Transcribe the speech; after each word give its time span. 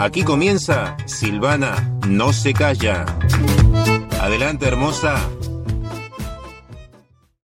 Aquí 0.00 0.24
comienza 0.24 0.96
Silvana 1.04 1.98
No 2.08 2.32
se 2.32 2.54
calla. 2.54 3.04
Adelante, 4.22 4.66
hermosa. 4.66 5.16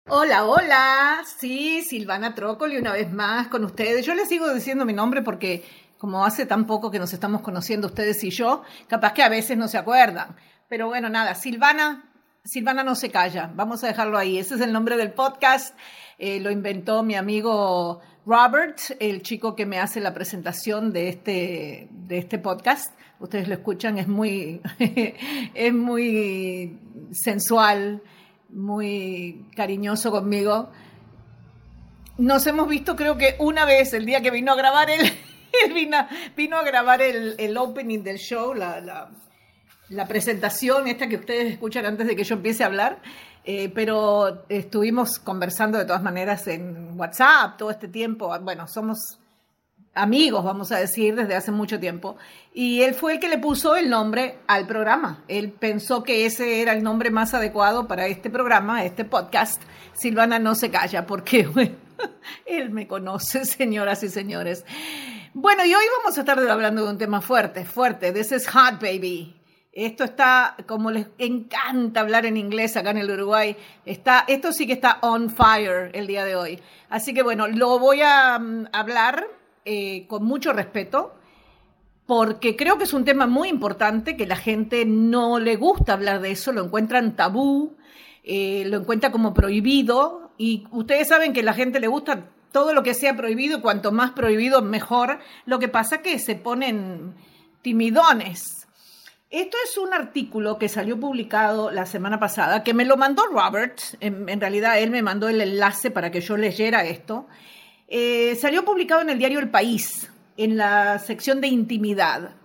Hola, 0.10 0.46
hola. 0.46 1.22
Sí, 1.38 1.84
Silvana 1.84 2.34
Trócoli 2.34 2.78
una 2.78 2.94
vez 2.94 3.14
más 3.14 3.48
con 3.50 3.64
ustedes. 3.64 4.08
Yo 4.08 4.16
les 4.16 4.28
sigo 4.28 4.52
diciendo 4.52 4.86
mi 4.86 4.94
nombre 4.94 5.22
porque 5.22 5.64
como 6.00 6.26
hace 6.26 6.48
tan 6.48 6.66
poco 6.66 6.90
que 6.90 6.98
nos 6.98 7.14
estamos 7.14 7.42
conociendo 7.42 7.86
ustedes 7.86 8.24
y 8.24 8.32
yo, 8.32 8.64
capaz 8.88 9.14
que 9.14 9.22
a 9.22 9.30
veces 9.30 9.56
no 9.56 9.68
se 9.68 9.78
acuerdan. 9.78 10.36
Pero 10.68 10.88
bueno, 10.88 11.10
nada, 11.10 11.36
Silvana, 11.36 12.10
Silvana 12.44 12.84
no 12.84 12.96
se 12.96 13.12
calla. 13.12 13.52
Vamos 13.54 13.84
a 13.84 13.88
dejarlo 13.88 14.18
ahí. 14.18 14.40
Ese 14.40 14.56
es 14.56 14.62
el 14.62 14.74
nombre 14.74 14.98
del 14.98 15.12
podcast. 15.12 15.78
Eh, 16.18 16.40
lo 16.40 16.50
inventó 16.50 17.04
mi 17.04 17.14
amigo 17.14 18.02
Robert, 18.26 18.80
el 19.00 19.24
chico 19.24 19.56
que 19.56 19.66
me 19.66 19.80
hace 19.80 20.00
la 20.00 20.14
presentación 20.14 20.94
de 20.94 21.10
este, 21.10 21.88
de 21.92 22.18
este 22.20 22.38
podcast. 22.38 22.94
Ustedes 23.20 23.48
lo 23.48 23.56
escuchan, 23.56 23.98
es 23.98 24.08
muy, 24.08 24.62
es 25.54 25.74
muy 25.74 26.80
sensual, 27.12 28.02
muy 28.50 29.48
cariñoso 29.56 30.12
conmigo. 30.12 30.72
Nos 32.18 32.46
hemos 32.46 32.68
visto 32.68 32.96
creo 32.96 33.18
que 33.18 33.36
una 33.40 33.66
vez 33.66 33.94
el 33.94 34.06
día 34.06 34.22
que 34.22 34.30
vino 34.30 34.52
a 34.52 34.56
grabar 34.56 34.92
él, 34.92 35.12
vino, 35.74 35.98
vino, 36.38 36.58
a 36.58 36.64
grabar 36.64 37.02
el, 37.02 37.36
el, 37.40 37.58
opening 37.58 38.04
del 38.04 38.18
show, 38.18 38.54
la, 38.54 39.10
la 39.92 40.08
presentación 40.08 40.88
esta 40.88 41.08
que 41.08 41.18
ustedes 41.18 41.52
escuchan 41.52 41.86
antes 41.86 42.08
de 42.08 42.16
que 42.16 42.24
yo 42.24 42.36
empiece 42.36 42.64
a 42.64 42.68
hablar. 42.68 43.00
Eh, 43.44 43.72
pero 43.74 44.46
estuvimos 44.50 45.20
conversando 45.20 45.78
de 45.78 45.86
todas 45.86 46.04
maneras 46.04 46.48
en 46.48 47.00
WhatsApp 47.00 47.58
todo 47.58 47.72
este 47.72 47.88
tiempo. 47.88 48.38
Bueno, 48.40 48.68
somos 48.68 49.20
amigos, 49.94 50.46
vamos 50.46 50.72
a 50.72 50.78
decir, 50.78 51.16
desde 51.16 51.36
hace 51.36 51.52
mucho 51.52 51.80
tiempo. 51.80 52.16
Y 52.54 52.84
él 52.84 52.94
fue 52.94 53.14
el 53.14 53.20
que 53.20 53.28
le 53.28 53.38
puso 53.38 53.76
el 53.76 53.90
nombre 53.90 54.40
al 54.48 54.66
programa. 54.66 55.24
Él 55.28 55.52
pensó 55.52 56.04
que 56.04 56.26
ese 56.26 56.62
era 56.62 56.74
el 56.74 56.84
nombre 56.84 57.10
más 57.10 57.34
adecuado 57.34 57.88
para 57.88 58.08
este 58.08 58.30
programa, 58.30 58.86
este 58.86 59.04
podcast. 59.04 59.62
Silvana 59.94 60.40
no 60.40 60.56
se 60.56 60.70
calla, 60.70 61.06
porque 61.06 61.50
él 62.46 62.70
me 62.70 62.88
conoce, 62.88 63.44
señoras 63.46 64.04
y 64.04 64.10
señores. 64.10 64.64
Bueno, 65.34 65.66
y 65.66 65.74
hoy 65.74 65.86
vamos 65.98 66.18
a 66.18 66.22
estar 66.22 66.40
hablando 66.40 66.86
de 66.86 66.92
un 66.92 66.98
tema 66.98 67.20
fuerte, 67.22 67.66
fuerte. 67.66 68.12
This 68.12 68.32
is 68.32 68.48
hot, 68.48 68.80
baby. 68.80 69.41
Esto 69.74 70.04
está, 70.04 70.58
como 70.68 70.92
les 70.92 71.08
encanta 71.18 72.02
hablar 72.02 72.26
en 72.26 72.36
inglés 72.36 72.76
acá 72.76 72.92
en 72.92 72.98
el 72.98 73.10
Uruguay, 73.10 73.56
está, 73.86 74.26
esto 74.28 74.52
sí 74.52 74.68
que 74.68 74.74
está 74.74 74.98
on 75.02 75.30
fire 75.30 75.92
el 75.94 76.08
día 76.08 76.26
de 76.26 76.36
hoy. 76.36 76.60
Así 76.90 77.14
que 77.14 77.24
bueno, 77.24 77.48
lo 77.48 77.80
voy 77.80 78.02
a 78.02 78.38
um, 78.38 78.66
hablar 78.74 79.26
eh, 79.64 80.08
con 80.08 80.26
mucho 80.26 80.52
respeto, 80.52 81.16
porque 82.06 82.58
creo 82.58 82.78
que 82.78 82.84
es 82.84 82.92
un 82.92 83.06
tema 83.06 83.28
muy 83.28 83.48
importante, 83.48 84.18
que 84.18 84.26
la 84.26 84.36
gente 84.36 84.84
no 84.86 85.40
le 85.40 85.56
gusta 85.56 85.94
hablar 85.94 86.20
de 86.20 86.32
eso, 86.32 86.52
lo 86.52 86.66
encuentran 86.66 87.16
tabú, 87.16 87.78
eh, 88.26 88.66
lo 88.66 88.76
encuentra 88.76 89.10
como 89.10 89.34
prohibido, 89.34 90.34
y 90.38 90.66
ustedes 90.72 91.08
saben 91.08 91.32
que 91.32 91.40
a 91.40 91.44
la 91.44 91.54
gente 91.54 91.80
le 91.80 91.88
gusta 91.88 92.26
todo 92.52 92.74
lo 92.74 92.84
que 92.84 92.94
sea 92.94 93.16
prohibido, 93.16 93.62
cuanto 93.62 93.94
más 93.94 94.12
prohibido 94.12 94.62
mejor. 94.62 95.20
Lo 95.46 95.60
que 95.60 95.70
pasa 95.70 95.98
es 95.98 96.02
que 96.02 96.20
se 96.20 96.36
ponen 96.36 97.16
timidones 97.62 98.61
esto 99.32 99.56
es 99.64 99.78
un 99.78 99.94
artículo 99.94 100.58
que 100.60 100.68
salió 100.68 101.00
publicado 101.00 101.72
la 101.72 101.86
semana 101.86 102.20
pasada, 102.20 102.64
que 102.64 102.74
me 102.74 102.84
lo 102.84 102.98
mandó 102.98 103.24
Robert, 103.28 103.80
en, 104.02 104.42
realidad 104.42 104.78
él 104.78 104.92
me 104.92 105.02
mandó 105.02 105.30
el 105.30 105.40
enlace 105.40 105.90
para 105.90 106.12
que 106.12 106.20
yo 106.20 106.36
leyera 106.36 106.84
esto. 106.84 107.28
Eh, 107.88 108.36
salió 108.36 108.66
publicado 108.66 109.02
en 109.02 109.10
el 109.10 109.18
diario 109.18 109.40
El 109.40 109.50
País, 109.50 110.12
en 110.36 110.58
la 110.58 111.00
sección 111.00 111.40
de 111.40 111.48
intimidad. 111.48 112.36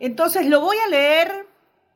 Entonces 0.00 0.46
lo 0.46 0.60
voy 0.60 0.76
a 0.84 0.88
leer, 0.88 1.46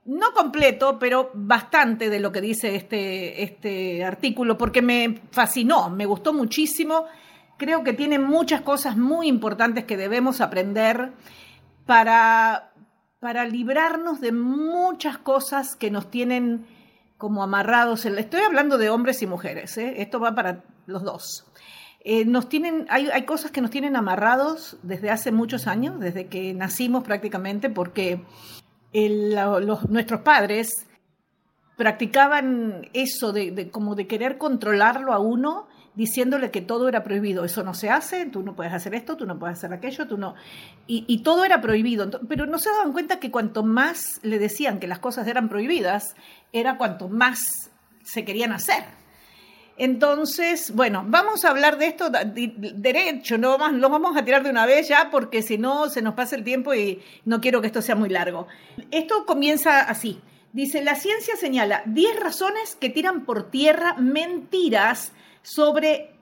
no 0.05 0.33
completo, 0.33 0.97
pero 1.01 1.33
bastante 1.35 2.09
de 2.09 2.21
lo 2.21 2.31
que 2.31 2.41
dice 2.41 2.77
este, 2.77 3.43
este 3.43 4.05
artículo, 4.05 4.57
porque 4.57 4.81
me 4.81 5.23
fascinó, 5.33 5.91
me 5.91 6.07
gustó 6.07 6.33
muchísimo. 6.33 7.07
Creo 7.57 7.83
que 7.83 7.95
tiene 7.95 8.21
muchas 8.21 8.61
cosas 8.61 8.97
muy 8.97 9.27
importantes 9.27 9.87
que 9.87 9.97
debemos 9.97 10.41
aprender 10.41 11.11
para 11.85 12.70
para 13.21 13.45
librarnos 13.45 14.21
de 14.21 14.33
muchas 14.33 15.19
cosas 15.19 15.77
que 15.77 15.91
nos 15.91 16.11
tienen 16.11 16.67
como 17.19 17.43
amarrados. 17.43 18.07
Estoy 18.07 18.41
hablando 18.41 18.79
de 18.79 18.89
hombres 18.89 19.21
y 19.23 19.27
mujeres, 19.27 19.77
¿eh? 19.77 19.97
esto 19.99 20.19
va 20.19 20.35
para 20.35 20.65
los 20.87 21.05
dos. 21.05 21.47
Eh, 22.03 22.25
nos 22.25 22.49
tienen, 22.49 22.87
hay, 22.89 23.25
cosas 23.27 23.51
que 23.51 23.61
nos 23.61 23.71
tienen 23.71 23.95
amarrados 23.95 24.79
desde 24.83 25.11
hace 25.11 25.33
muchos 25.33 25.67
años, 25.67 26.01
desde 26.01 26.29
que 26.29 26.55
nacimos 26.55 27.05
prácticamente, 27.05 27.69
porque 27.69 28.25
nuestros 29.91 30.23
padres 30.23 30.71
practicaban 31.77 32.89
eso 32.95 33.33
de, 33.33 33.71
como 33.71 33.97
de 33.97 34.07
querer 34.07 34.39
controlarlo 34.39 35.13
a 35.13 35.19
uno 35.19 35.69
diciéndole 36.01 36.51
que 36.51 36.63
todo 36.63 36.89
era 36.89 37.05
prohibido. 37.05 37.45
Eso 37.45 37.63
no 37.63 37.75
se 37.75 37.91
hace, 37.91 38.25
tú 38.25 38.43
no 38.43 38.57
puedes 38.57 38.73
hacer 38.73 38.95
esto, 38.95 39.19
tú 39.19 39.27
no 39.27 39.39
puedes 39.39 39.59
hacer 39.59 39.71
aquello, 39.75 40.09
tú 40.09 40.17
no. 40.17 40.35
Y, 40.87 41.19
todo 41.19 41.45
era 41.45 41.61
prohibido. 41.61 42.11
Pero 42.27 42.47
no 42.47 42.59
se 42.59 42.71
daban 42.71 42.95
cuenta 42.95 43.21
que 43.21 43.31
cuanto 43.31 43.65
más 43.65 44.19
le 44.23 44.39
decían 44.39 44.81
que 44.81 44.87
las 44.87 44.99
cosas 44.99 45.29
eran 45.29 45.51
prohibidas, 45.51 46.17
era 46.55 46.79
cuanto 46.79 47.11
más 47.11 47.71
se 48.03 48.25
querían 48.25 48.53
hacer. 48.53 48.83
Entonces, 49.77 50.75
bueno, 50.75 51.05
vamos 51.07 51.45
a 51.45 51.51
hablar 51.51 51.77
de 51.77 51.89
esto 51.89 52.11
derecho, 52.11 53.37
no 53.37 53.59
vamos, 53.59 53.79
lo 53.79 53.91
vamos 53.91 54.17
a 54.17 54.25
tirar 54.25 54.43
de 54.43 54.49
una 54.49 54.65
vez 54.65 54.89
ya 54.89 55.11
porque 55.11 55.43
si 55.43 55.59
no 55.59 55.91
se 55.91 56.01
nos 56.01 56.15
pasa 56.15 56.35
el 56.35 56.45
tiempo 56.45 56.73
y 56.75 57.03
no 57.27 57.43
quiero 57.43 57.61
que 57.61 57.67
esto 57.67 57.83
sea 57.83 57.95
muy 57.95 58.09
largo. 58.09 58.47
Esto 58.91 59.27
comienza 59.27 59.83
así. 59.83 60.19
Dice, 60.55 60.83
la 60.83 60.95
ciencia 60.95 61.37
señala 61.37 61.83
10 61.85 62.21
razones 62.21 62.75
que 62.81 62.89
tiran 62.89 63.27
por 63.27 63.51
tierra 63.51 63.97
mentiras 63.99 65.13
sobre 65.43 66.15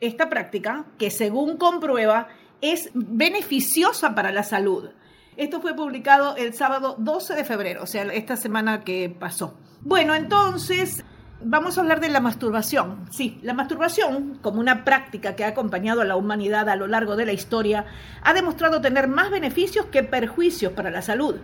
esta 0.00 0.28
práctica 0.28 0.86
que 0.98 1.10
según 1.10 1.56
comprueba 1.56 2.28
es 2.60 2.90
beneficiosa 2.94 4.14
para 4.14 4.32
la 4.32 4.42
salud. 4.42 4.90
Esto 5.36 5.60
fue 5.60 5.74
publicado 5.74 6.36
el 6.36 6.54
sábado 6.54 6.96
12 6.98 7.34
de 7.34 7.44
febrero, 7.44 7.82
o 7.82 7.86
sea, 7.86 8.04
esta 8.04 8.36
semana 8.36 8.84
que 8.84 9.10
pasó. 9.10 9.54
Bueno, 9.82 10.14
entonces 10.14 11.04
vamos 11.42 11.76
a 11.76 11.82
hablar 11.82 12.00
de 12.00 12.08
la 12.08 12.20
masturbación. 12.20 13.06
Sí, 13.10 13.38
la 13.42 13.52
masturbación, 13.52 14.38
como 14.40 14.60
una 14.60 14.84
práctica 14.84 15.36
que 15.36 15.44
ha 15.44 15.48
acompañado 15.48 16.00
a 16.00 16.06
la 16.06 16.16
humanidad 16.16 16.68
a 16.68 16.76
lo 16.76 16.86
largo 16.86 17.16
de 17.16 17.26
la 17.26 17.32
historia, 17.32 17.84
ha 18.22 18.32
demostrado 18.32 18.80
tener 18.80 19.08
más 19.08 19.30
beneficios 19.30 19.86
que 19.86 20.02
perjuicios 20.02 20.72
para 20.72 20.90
la 20.90 21.02
salud. 21.02 21.36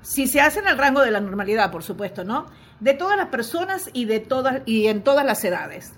Si 0.00 0.26
se 0.26 0.40
hace 0.40 0.60
en 0.60 0.68
el 0.68 0.78
rango 0.78 1.02
de 1.02 1.10
la 1.10 1.20
normalidad, 1.20 1.70
por 1.70 1.82
supuesto, 1.82 2.24
¿no? 2.24 2.46
De 2.80 2.94
todas 2.94 3.16
las 3.16 3.28
personas 3.28 3.90
y, 3.92 4.04
de 4.04 4.20
todas, 4.20 4.62
y 4.64 4.86
en 4.86 5.02
todas 5.02 5.26
las 5.26 5.44
edades. 5.44 5.92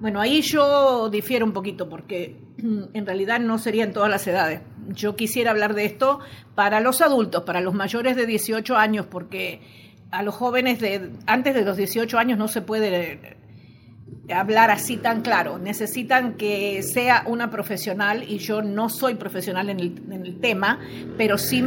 Bueno, 0.00 0.20
ahí 0.20 0.42
yo 0.42 1.08
difiero 1.08 1.46
un 1.46 1.52
poquito 1.52 1.88
porque 1.88 2.36
en 2.58 3.06
realidad 3.06 3.40
no 3.40 3.58
sería 3.58 3.84
en 3.84 3.92
todas 3.92 4.10
las 4.10 4.26
edades. 4.26 4.60
Yo 4.88 5.16
quisiera 5.16 5.50
hablar 5.50 5.74
de 5.74 5.84
esto 5.84 6.20
para 6.54 6.80
los 6.80 7.00
adultos, 7.00 7.44
para 7.44 7.60
los 7.60 7.74
mayores 7.74 8.16
de 8.16 8.26
18 8.26 8.76
años, 8.76 9.06
porque 9.06 9.60
a 10.10 10.22
los 10.22 10.34
jóvenes 10.34 10.80
de 10.80 11.10
antes 11.26 11.54
de 11.54 11.64
los 11.64 11.76
18 11.76 12.18
años 12.18 12.38
no 12.38 12.48
se 12.48 12.60
puede 12.60 13.36
hablar 14.32 14.70
así 14.70 14.96
tan 14.96 15.22
claro. 15.22 15.58
Necesitan 15.58 16.34
que 16.34 16.82
sea 16.82 17.24
una 17.26 17.50
profesional 17.50 18.24
y 18.28 18.38
yo 18.38 18.62
no 18.62 18.88
soy 18.88 19.14
profesional 19.14 19.70
en 19.70 19.80
el, 19.80 20.40
tema, 20.40 20.78
pero 21.16 21.38
sí 21.38 21.64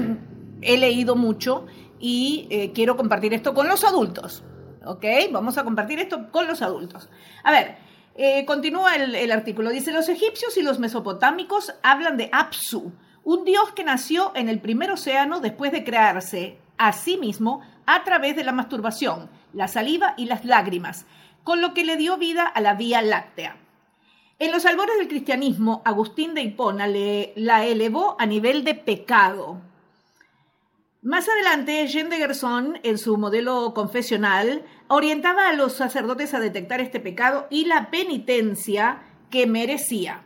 he 0.62 0.78
leído 0.78 1.16
mucho 1.16 1.66
y 2.00 2.48
eh, 2.50 2.72
quiero 2.74 2.96
compartir 2.96 3.34
esto 3.34 3.54
con 3.54 3.68
los 3.68 3.84
adultos. 3.84 4.44
¿Ok? 4.86 5.06
Vamos 5.32 5.58
a 5.58 5.64
compartir 5.64 6.00
esto 6.00 6.32
con 6.32 6.48
los 6.48 6.62
adultos. 6.62 7.10
A 7.44 7.52
ver, 7.52 7.87
eh, 8.18 8.46
continúa 8.46 8.96
el, 8.96 9.32
artículo. 9.32 9.70
Dice, 9.70 9.92
los 9.92 10.10
egipcios 10.10 10.58
y 10.58 10.64
los 10.64 10.80
mesopotámicos 10.80 11.76
hablan 11.84 12.18
de 12.18 12.30
Apsu, 12.34 12.92
un 13.24 13.46
dios 13.46 13.72
que 13.74 13.84
nació 13.84 14.32
en 14.36 14.50
el 14.50 14.60
primer 14.60 14.92
océano 14.92 15.40
después 15.40 15.72
de 15.72 15.84
crearse 15.84 16.58
a 16.78 16.94
sí 16.94 17.18
mismo 17.18 17.62
a 17.86 18.04
través 18.04 18.36
de 18.36 18.44
la 18.44 18.54
masturbación, 18.54 19.30
la 19.54 19.68
saliva 19.68 20.16
y 20.18 20.26
las 20.26 20.46
lágrimas, 20.46 21.06
con 21.44 21.62
lo 21.62 21.76
que 21.76 21.86
le 21.86 21.96
dio 21.96 22.18
vida 22.18 22.44
a 22.48 22.60
la 22.60 22.74
Vía 22.74 23.04
Láctea. 23.04 23.58
En 24.40 24.52
los 24.52 24.66
albores 24.66 24.98
del 24.98 25.08
cristianismo, 25.08 25.84
Agustín 25.86 26.34
de 26.34 26.42
Hipona 26.42 26.88
la 26.88 27.66
elevó 27.66 28.16
a 28.20 28.26
nivel 28.26 28.64
de 28.64 28.74
pecado. 28.74 29.62
Más 31.04 31.30
adelante, 31.30 31.88
Jean 31.88 32.10
de 32.10 32.18
Gerson, 32.18 32.80
en 32.82 32.98
su 32.98 33.18
modelo 33.18 33.74
confesional, 33.74 34.64
orientaba 34.88 35.50
a 35.50 35.54
los 35.54 35.74
sacerdotes 35.74 36.34
a 36.34 36.40
detectar 36.40 36.82
este 36.82 37.00
pecado 37.00 37.48
y 37.50 37.66
la 37.66 37.90
penitencia 37.90 39.02
que 39.30 39.48
merecía. 39.48 40.24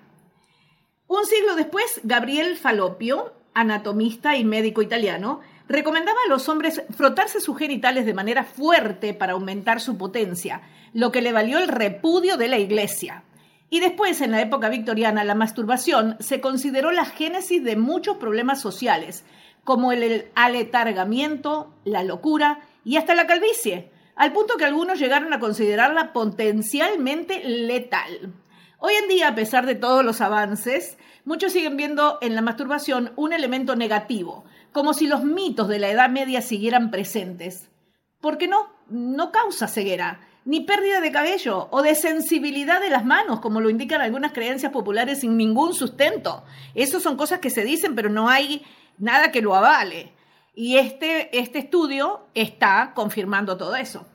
Un 1.07 1.25
siglo 1.25 1.55
después, 1.55 2.01
Gabriel 2.03 2.55
Falopio, 2.55 3.33
anatomista 3.53 4.37
y 4.37 4.45
médico 4.45 4.81
italiano, 4.81 5.41
recomendaba 5.67 6.17
a 6.25 6.29
los 6.29 6.47
hombres 6.49 6.83
frotarse 6.95 7.41
sus 7.41 7.57
genitales 7.57 8.05
de 8.05 8.13
manera 8.13 8.43
fuerte 8.43 9.13
para 9.13 9.33
aumentar 9.33 9.81
su 9.81 9.97
potencia, 9.97 10.61
lo 10.93 11.11
que 11.11 11.21
le 11.21 11.31
valió 11.31 11.57
el 11.57 11.67
repudio 11.67 12.37
de 12.37 12.47
la 12.47 12.59
iglesia. 12.59 13.23
Y 13.69 13.79
después, 13.79 14.19
en 14.21 14.31
la 14.31 14.41
época 14.41 14.69
victoriana, 14.69 15.23
la 15.23 15.35
masturbación 15.35 16.17
se 16.19 16.41
consideró 16.41 16.91
la 16.91 17.05
génesis 17.05 17.63
de 17.63 17.77
muchos 17.77 18.17
problemas 18.17 18.61
sociales, 18.61 19.23
como 19.63 19.91
el 19.91 20.29
aletargamiento, 20.35 21.73
la 21.85 22.03
locura 22.03 22.59
y 22.83 22.97
hasta 22.97 23.15
la 23.15 23.27
calvicie, 23.27 23.91
al 24.21 24.33
punto 24.33 24.55
que 24.55 24.65
algunos 24.65 24.99
llegaron 24.99 25.33
a 25.33 25.39
considerarla 25.39 26.13
potencialmente 26.13 27.43
letal. 27.43 28.31
Hoy 28.77 28.93
en 29.01 29.07
día, 29.07 29.29
a 29.29 29.33
pesar 29.33 29.65
de 29.65 29.73
todos 29.73 30.05
los 30.05 30.21
avances, 30.21 30.99
muchos 31.25 31.53
siguen 31.53 31.75
viendo 31.75 32.19
en 32.21 32.35
la 32.35 32.43
masturbación 32.43 33.13
un 33.15 33.33
elemento 33.33 33.75
negativo, 33.75 34.45
como 34.71 34.93
si 34.93 35.07
los 35.07 35.23
mitos 35.23 35.67
de 35.67 35.79
la 35.79 35.89
Edad 35.89 36.11
Media 36.11 36.43
siguieran 36.43 36.91
presentes. 36.91 37.71
¿Por 38.19 38.37
qué 38.37 38.47
no? 38.47 38.67
No 38.89 39.31
causa 39.31 39.67
ceguera 39.67 40.19
ni 40.45 40.59
pérdida 40.59 41.01
de 41.01 41.11
cabello 41.11 41.67
o 41.71 41.81
de 41.81 41.95
sensibilidad 41.95 42.79
de 42.79 42.91
las 42.91 43.03
manos, 43.03 43.39
como 43.39 43.59
lo 43.59 43.71
indican 43.71 44.01
algunas 44.01 44.33
creencias 44.33 44.71
populares 44.71 45.21
sin 45.21 45.35
ningún 45.35 45.73
sustento. 45.73 46.43
Esas 46.75 47.01
son 47.01 47.17
cosas 47.17 47.39
que 47.39 47.49
se 47.49 47.63
dicen, 47.63 47.95
pero 47.95 48.09
no 48.09 48.29
hay 48.29 48.63
nada 48.99 49.31
que 49.31 49.41
lo 49.41 49.55
avale. 49.55 50.13
Y 50.53 50.77
este, 50.77 51.37
este 51.37 51.59
estudio 51.59 52.27
está 52.33 52.91
confirmando 52.93 53.57
todo 53.57 53.75
eso. 53.75 54.05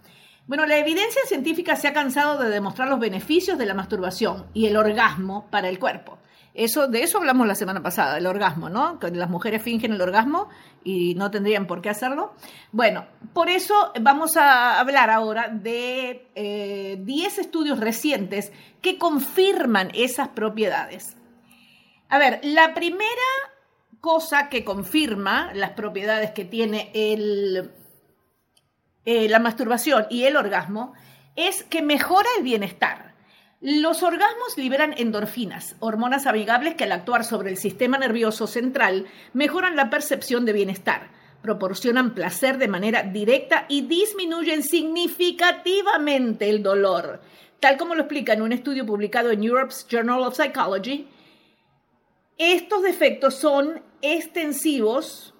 Bueno, 0.46 0.64
la 0.64 0.78
evidencia 0.78 1.22
científica 1.26 1.74
se 1.74 1.88
ha 1.88 1.92
cansado 1.92 2.40
de 2.40 2.50
demostrar 2.50 2.88
los 2.88 3.00
beneficios 3.00 3.58
de 3.58 3.66
la 3.66 3.74
masturbación 3.74 4.46
y 4.54 4.66
el 4.66 4.76
orgasmo 4.76 5.48
para 5.50 5.68
el 5.68 5.80
cuerpo. 5.80 6.18
Eso, 6.54 6.86
de 6.86 7.02
eso 7.02 7.18
hablamos 7.18 7.46
la 7.46 7.54
semana 7.54 7.82
pasada, 7.82 8.16
el 8.16 8.26
orgasmo, 8.26 8.70
¿no? 8.70 8.98
Que 8.98 9.10
las 9.10 9.28
mujeres 9.28 9.60
fingen 9.60 9.92
el 9.92 10.00
orgasmo 10.00 10.48
y 10.84 11.14
no 11.16 11.30
tendrían 11.30 11.66
por 11.66 11.82
qué 11.82 11.90
hacerlo. 11.90 12.32
Bueno, 12.72 13.06
por 13.34 13.50
eso 13.50 13.92
vamos 14.00 14.36
a 14.36 14.78
hablar 14.78 15.10
ahora 15.10 15.48
de 15.48 16.28
10 16.34 17.38
eh, 17.38 17.40
estudios 17.40 17.80
recientes 17.80 18.52
que 18.80 18.98
confirman 18.98 19.90
esas 19.94 20.28
propiedades. 20.28 21.16
A 22.08 22.18
ver, 22.18 22.38
la 22.42 22.72
primera 22.72 23.04
cosa 24.00 24.48
que 24.48 24.64
confirma 24.64 25.50
las 25.54 25.72
propiedades 25.72 26.30
que 26.30 26.44
tiene 26.44 26.90
el, 26.94 27.70
eh, 29.06 29.28
la 29.28 29.38
masturbación 29.38 30.06
y 30.10 30.24
el 30.24 30.36
orgasmo 30.36 30.92
es 31.36 31.62
que 31.62 31.80
mejora 31.80 32.28
el 32.36 32.44
bienestar. 32.44 33.14
Los 33.60 34.02
orgasmos 34.02 34.58
liberan 34.58 34.94
endorfinas, 34.98 35.76
hormonas 35.78 36.26
amigables 36.26 36.74
que 36.74 36.84
al 36.84 36.92
actuar 36.92 37.24
sobre 37.24 37.50
el 37.50 37.56
sistema 37.56 37.98
nervioso 37.98 38.46
central 38.46 39.06
mejoran 39.32 39.76
la 39.76 39.88
percepción 39.90 40.44
de 40.44 40.52
bienestar, 40.52 41.08
proporcionan 41.40 42.14
placer 42.14 42.58
de 42.58 42.68
manera 42.68 43.04
directa 43.04 43.64
y 43.68 43.82
disminuyen 43.82 44.62
significativamente 44.62 46.50
el 46.50 46.62
dolor. 46.62 47.20
Tal 47.60 47.76
como 47.76 47.94
lo 47.94 48.02
explica 48.02 48.32
en 48.32 48.42
un 48.42 48.52
estudio 48.52 48.84
publicado 48.84 49.30
en 49.30 49.42
Europe's 49.42 49.86
Journal 49.88 50.22
of 50.22 50.36
Psychology, 50.36 51.08
estos 52.38 52.82
defectos 52.82 53.36
son 53.36 53.82
extensivos 54.02 55.32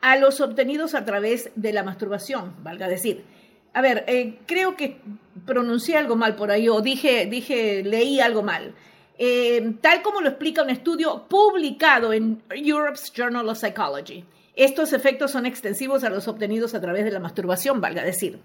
a 0.00 0.16
los 0.16 0.40
obtenidos 0.40 0.94
a 0.94 1.04
través 1.04 1.50
de 1.54 1.72
la 1.72 1.82
masturbación, 1.82 2.54
valga 2.62 2.88
decir. 2.88 3.24
A 3.72 3.80
ver, 3.80 4.04
eh, 4.06 4.38
creo 4.46 4.76
que 4.76 5.00
pronuncié 5.46 5.96
algo 5.96 6.16
mal 6.16 6.36
por 6.36 6.50
ahí 6.50 6.68
o 6.68 6.80
dije, 6.80 7.26
dije 7.26 7.82
leí 7.84 8.20
algo 8.20 8.42
mal. 8.42 8.74
Eh, 9.18 9.74
tal 9.80 10.02
como 10.02 10.20
lo 10.20 10.28
explica 10.28 10.62
un 10.62 10.70
estudio 10.70 11.26
publicado 11.28 12.12
en 12.12 12.42
Europe's 12.50 13.12
Journal 13.12 13.48
of 13.48 13.58
Psychology. 13.58 14.24
Estos 14.54 14.92
efectos 14.92 15.32
son 15.32 15.46
extensivos 15.46 16.04
a 16.04 16.10
los 16.10 16.28
obtenidos 16.28 16.74
a 16.74 16.80
través 16.80 17.04
de 17.04 17.10
la 17.10 17.20
masturbación, 17.20 17.80
valga 17.80 18.02
decir. 18.02 18.40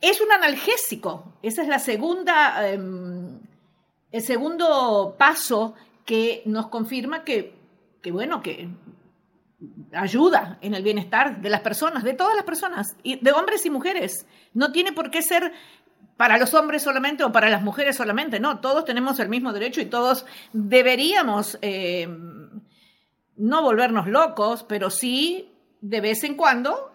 Es 0.00 0.20
un 0.20 0.30
analgésico. 0.32 1.32
Esa 1.42 1.62
es 1.62 1.68
la 1.68 1.78
segunda, 1.78 2.68
em, 2.68 3.38
el 4.12 4.22
segundo 4.22 5.14
paso 5.18 5.74
que 6.04 6.42
nos 6.46 6.68
confirma 6.68 7.24
que, 7.24 7.54
que, 8.02 8.12
bueno, 8.12 8.42
que 8.42 8.68
ayuda 9.92 10.58
en 10.60 10.74
el 10.74 10.82
bienestar 10.82 11.40
de 11.40 11.50
las 11.50 11.60
personas, 11.60 12.04
de 12.04 12.14
todas 12.14 12.36
las 12.36 12.44
personas, 12.44 12.96
y 13.02 13.16
de 13.16 13.32
hombres 13.32 13.64
y 13.64 13.70
mujeres. 13.70 14.26
No 14.52 14.72
tiene 14.72 14.92
por 14.92 15.10
qué 15.10 15.22
ser 15.22 15.52
para 16.16 16.38
los 16.38 16.54
hombres 16.54 16.82
solamente 16.82 17.24
o 17.24 17.32
para 17.32 17.50
las 17.50 17.62
mujeres 17.62 17.96
solamente, 17.96 18.40
no, 18.40 18.60
todos 18.60 18.84
tenemos 18.84 19.20
el 19.20 19.28
mismo 19.28 19.52
derecho 19.52 19.80
y 19.80 19.86
todos 19.86 20.24
deberíamos 20.52 21.58
eh, 21.62 22.08
no 23.36 23.62
volvernos 23.62 24.06
locos, 24.06 24.64
pero 24.64 24.90
sí 24.90 25.52
de 25.80 26.00
vez 26.00 26.24
en 26.24 26.34
cuando 26.34 26.92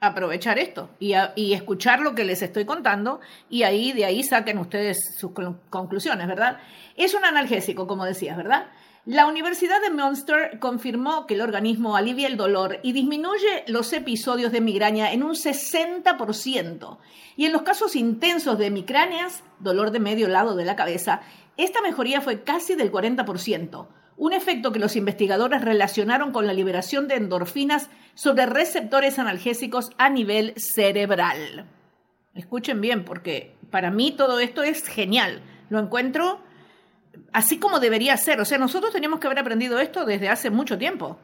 aprovechar 0.00 0.58
esto 0.58 0.90
y, 0.98 1.14
y, 1.36 1.54
escuchar 1.54 2.00
lo 2.00 2.14
que 2.14 2.24
les 2.24 2.42
estoy 2.42 2.66
contando 2.66 3.20
y 3.48 3.62
ahí 3.62 3.92
de 3.92 4.04
ahí 4.04 4.22
saquen 4.22 4.58
ustedes 4.58 5.16
sus 5.16 5.30
conclusiones, 5.70 6.26
¿verdad? 6.26 6.58
Es 6.96 7.14
un 7.14 7.24
analgésico, 7.24 7.86
como 7.86 8.04
decías, 8.04 8.36
¿verdad? 8.36 8.66
La 9.06 9.28
Universidad 9.28 9.80
de 9.80 9.90
Munster 9.90 10.58
confirmó 10.58 11.28
que 11.28 11.34
el 11.34 11.40
organismo 11.40 11.94
alivia 11.94 12.26
el 12.26 12.36
dolor 12.36 12.80
y 12.82 12.92
disminuye 12.92 13.62
los 13.68 13.92
episodios 13.92 14.50
de 14.50 14.60
migraña 14.60 15.12
en 15.12 15.22
un 15.22 15.34
60%. 15.34 16.98
Y 17.36 17.44
en 17.44 17.52
los 17.52 17.62
casos 17.62 17.94
intensos 17.94 18.58
de 18.58 18.72
micráneas, 18.72 19.44
dolor 19.60 19.92
de 19.92 20.00
medio 20.00 20.26
lado 20.26 20.56
de 20.56 20.64
la 20.64 20.74
cabeza, 20.74 21.20
esta 21.56 21.82
mejoría 21.82 22.20
fue 22.20 22.42
casi 22.42 22.74
del 22.74 22.90
40%, 22.90 23.86
un 24.16 24.32
efecto 24.32 24.72
que 24.72 24.80
los 24.80 24.96
investigadores 24.96 25.62
relacionaron 25.62 26.32
con 26.32 26.48
la 26.48 26.52
liberación 26.52 27.06
de 27.06 27.14
endorfinas 27.14 27.90
sobre 28.14 28.46
receptores 28.46 29.20
analgésicos 29.20 29.90
a 29.98 30.10
nivel 30.10 30.52
cerebral. 30.56 31.66
Escuchen 32.34 32.80
bien, 32.80 33.04
porque 33.04 33.54
para 33.70 33.92
mí 33.92 34.10
todo 34.10 34.40
esto 34.40 34.64
es 34.64 34.84
genial. 34.84 35.42
Lo 35.70 35.78
encuentro 35.78 36.40
así 37.32 37.58
como 37.58 37.80
debería 37.80 38.16
ser. 38.16 38.40
O 38.40 38.44
sea, 38.44 38.58
nosotros 38.58 38.92
teníamos 38.92 39.20
que 39.20 39.26
haber 39.26 39.38
aprendido 39.38 39.78
esto 39.78 40.04
desde 40.04 40.28
hace 40.28 40.50
mucho 40.50 40.78
tiempo. 40.78 41.18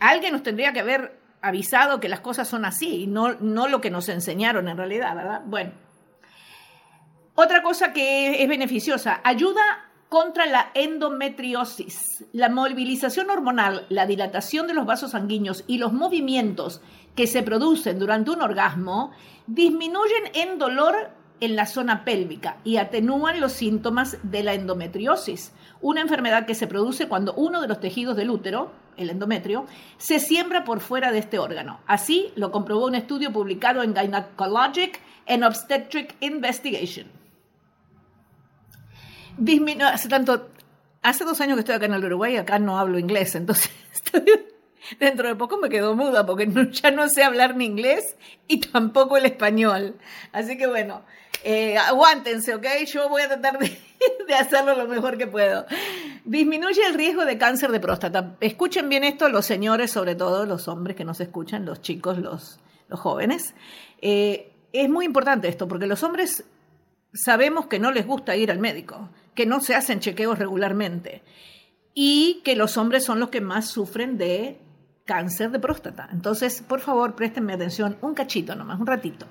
Alguien 0.00 0.32
nos 0.32 0.42
tendría 0.42 0.72
que 0.72 0.80
haber 0.80 1.18
avisado 1.40 2.00
que 2.00 2.08
las 2.08 2.20
cosas 2.20 2.48
son 2.48 2.64
así 2.64 3.02
y 3.02 3.06
no, 3.06 3.34
no 3.34 3.68
lo 3.68 3.80
que 3.80 3.90
nos 3.90 4.08
enseñaron 4.08 4.68
en 4.68 4.76
realidad, 4.76 5.14
¿verdad? 5.14 5.42
Bueno. 5.44 5.72
Otra 7.36 7.62
cosa 7.62 7.92
que 7.92 8.42
es 8.42 8.48
beneficiosa, 8.48 9.20
ayuda 9.24 9.90
contra 10.08 10.46
la 10.46 10.70
endometriosis. 10.74 12.24
La 12.32 12.48
movilización 12.48 13.30
hormonal, 13.30 13.86
la 13.88 14.06
dilatación 14.06 14.68
de 14.68 14.74
los 14.74 14.86
vasos 14.86 15.10
sanguíneos 15.10 15.64
y 15.66 15.78
los 15.78 15.92
movimientos 15.92 16.80
que 17.16 17.26
se 17.26 17.42
producen 17.42 17.98
durante 17.98 18.30
un 18.30 18.40
orgasmo 18.40 19.10
disminuyen 19.48 20.30
en 20.34 20.58
dolor 20.58 21.10
en 21.40 21.56
la 21.56 21.66
zona 21.66 22.04
pélvica 22.04 22.56
y 22.64 22.76
atenúan 22.76 23.40
los 23.40 23.52
síntomas 23.52 24.18
de 24.22 24.42
la 24.42 24.54
endometriosis, 24.54 25.52
una 25.80 26.00
enfermedad 26.00 26.46
que 26.46 26.54
se 26.54 26.66
produce 26.66 27.08
cuando 27.08 27.34
uno 27.34 27.60
de 27.60 27.68
los 27.68 27.80
tejidos 27.80 28.16
del 28.16 28.30
útero, 28.30 28.72
el 28.96 29.10
endometrio, 29.10 29.66
se 29.98 30.20
siembra 30.20 30.64
por 30.64 30.80
fuera 30.80 31.12
de 31.12 31.18
este 31.18 31.38
órgano. 31.38 31.80
Así 31.86 32.32
lo 32.36 32.50
comprobó 32.52 32.86
un 32.86 32.94
estudio 32.94 33.32
publicado 33.32 33.82
en 33.82 33.94
Gynecologic 33.94 35.00
and 35.26 35.44
Obstetric 35.44 36.14
Investigation. 36.20 37.06
hace 39.82 40.08
tanto, 40.08 40.48
hace 41.02 41.24
dos 41.24 41.40
años 41.40 41.56
que 41.56 41.60
estoy 41.60 41.74
acá 41.74 41.86
en 41.86 41.94
el 41.94 42.04
Uruguay, 42.04 42.36
acá 42.36 42.58
no 42.58 42.78
hablo 42.78 42.98
inglés, 42.98 43.34
entonces 43.34 43.70
dentro 45.00 45.28
de 45.28 45.34
poco 45.34 45.58
me 45.58 45.68
quedo 45.68 45.94
muda 45.94 46.24
porque 46.26 46.48
ya 46.72 46.90
no 46.90 47.08
sé 47.08 47.24
hablar 47.24 47.56
ni 47.56 47.64
inglés 47.64 48.16
y 48.46 48.60
tampoco 48.60 49.16
el 49.16 49.26
español. 49.26 49.96
Así 50.32 50.56
que 50.56 50.66
bueno, 50.66 51.02
eh, 51.44 51.76
aguántense, 51.76 52.54
¿ok? 52.54 52.66
Yo 52.86 53.10
voy 53.10 53.20
a 53.20 53.28
tratar 53.28 53.58
de, 53.58 54.34
hacerlo 54.34 54.74
lo 54.74 54.88
mejor 54.88 55.18
que 55.18 55.26
puedo. 55.26 55.66
Disminuye 56.24 56.86
el 56.86 56.94
riesgo 56.94 57.26
de 57.26 57.36
cáncer 57.36 57.70
de 57.70 57.80
próstata. 57.80 58.36
Escuchen 58.40 58.88
bien 58.88 59.04
esto 59.04 59.28
los 59.28 59.44
señores, 59.44 59.90
sobre 59.90 60.14
todo 60.14 60.46
los 60.46 60.68
hombres 60.68 60.96
que 60.96 61.04
nos 61.04 61.20
escuchan, 61.20 61.66
los 61.66 61.82
chicos, 61.82 62.18
los, 62.18 62.60
los 62.88 62.98
jóvenes. 62.98 63.54
Eh, 64.00 64.52
es 64.72 64.88
muy 64.88 65.04
importante 65.04 65.48
esto, 65.48 65.68
porque 65.68 65.86
los 65.86 66.02
hombres 66.02 66.44
sabemos 67.12 67.66
que 67.66 67.78
no 67.78 67.92
les 67.92 68.06
gusta 68.06 68.34
ir 68.36 68.50
al 68.50 68.58
médico, 68.58 69.10
que 69.34 69.44
no 69.44 69.60
se 69.60 69.74
hacen 69.74 70.00
chequeos 70.00 70.38
regularmente 70.38 71.22
y 71.92 72.40
que 72.42 72.56
los 72.56 72.78
hombres 72.78 73.04
son 73.04 73.20
los 73.20 73.28
que 73.28 73.42
más 73.42 73.68
sufren 73.68 74.16
de 74.16 74.58
cáncer 75.04 75.50
de 75.50 75.58
próstata. 75.58 76.08
Entonces, 76.10 76.62
por 76.62 76.80
favor, 76.80 77.14
préstenme 77.14 77.52
atención 77.52 77.98
un 78.00 78.14
cachito 78.14 78.54
nomás, 78.54 78.80
un 78.80 78.86
ratito. 78.86 79.26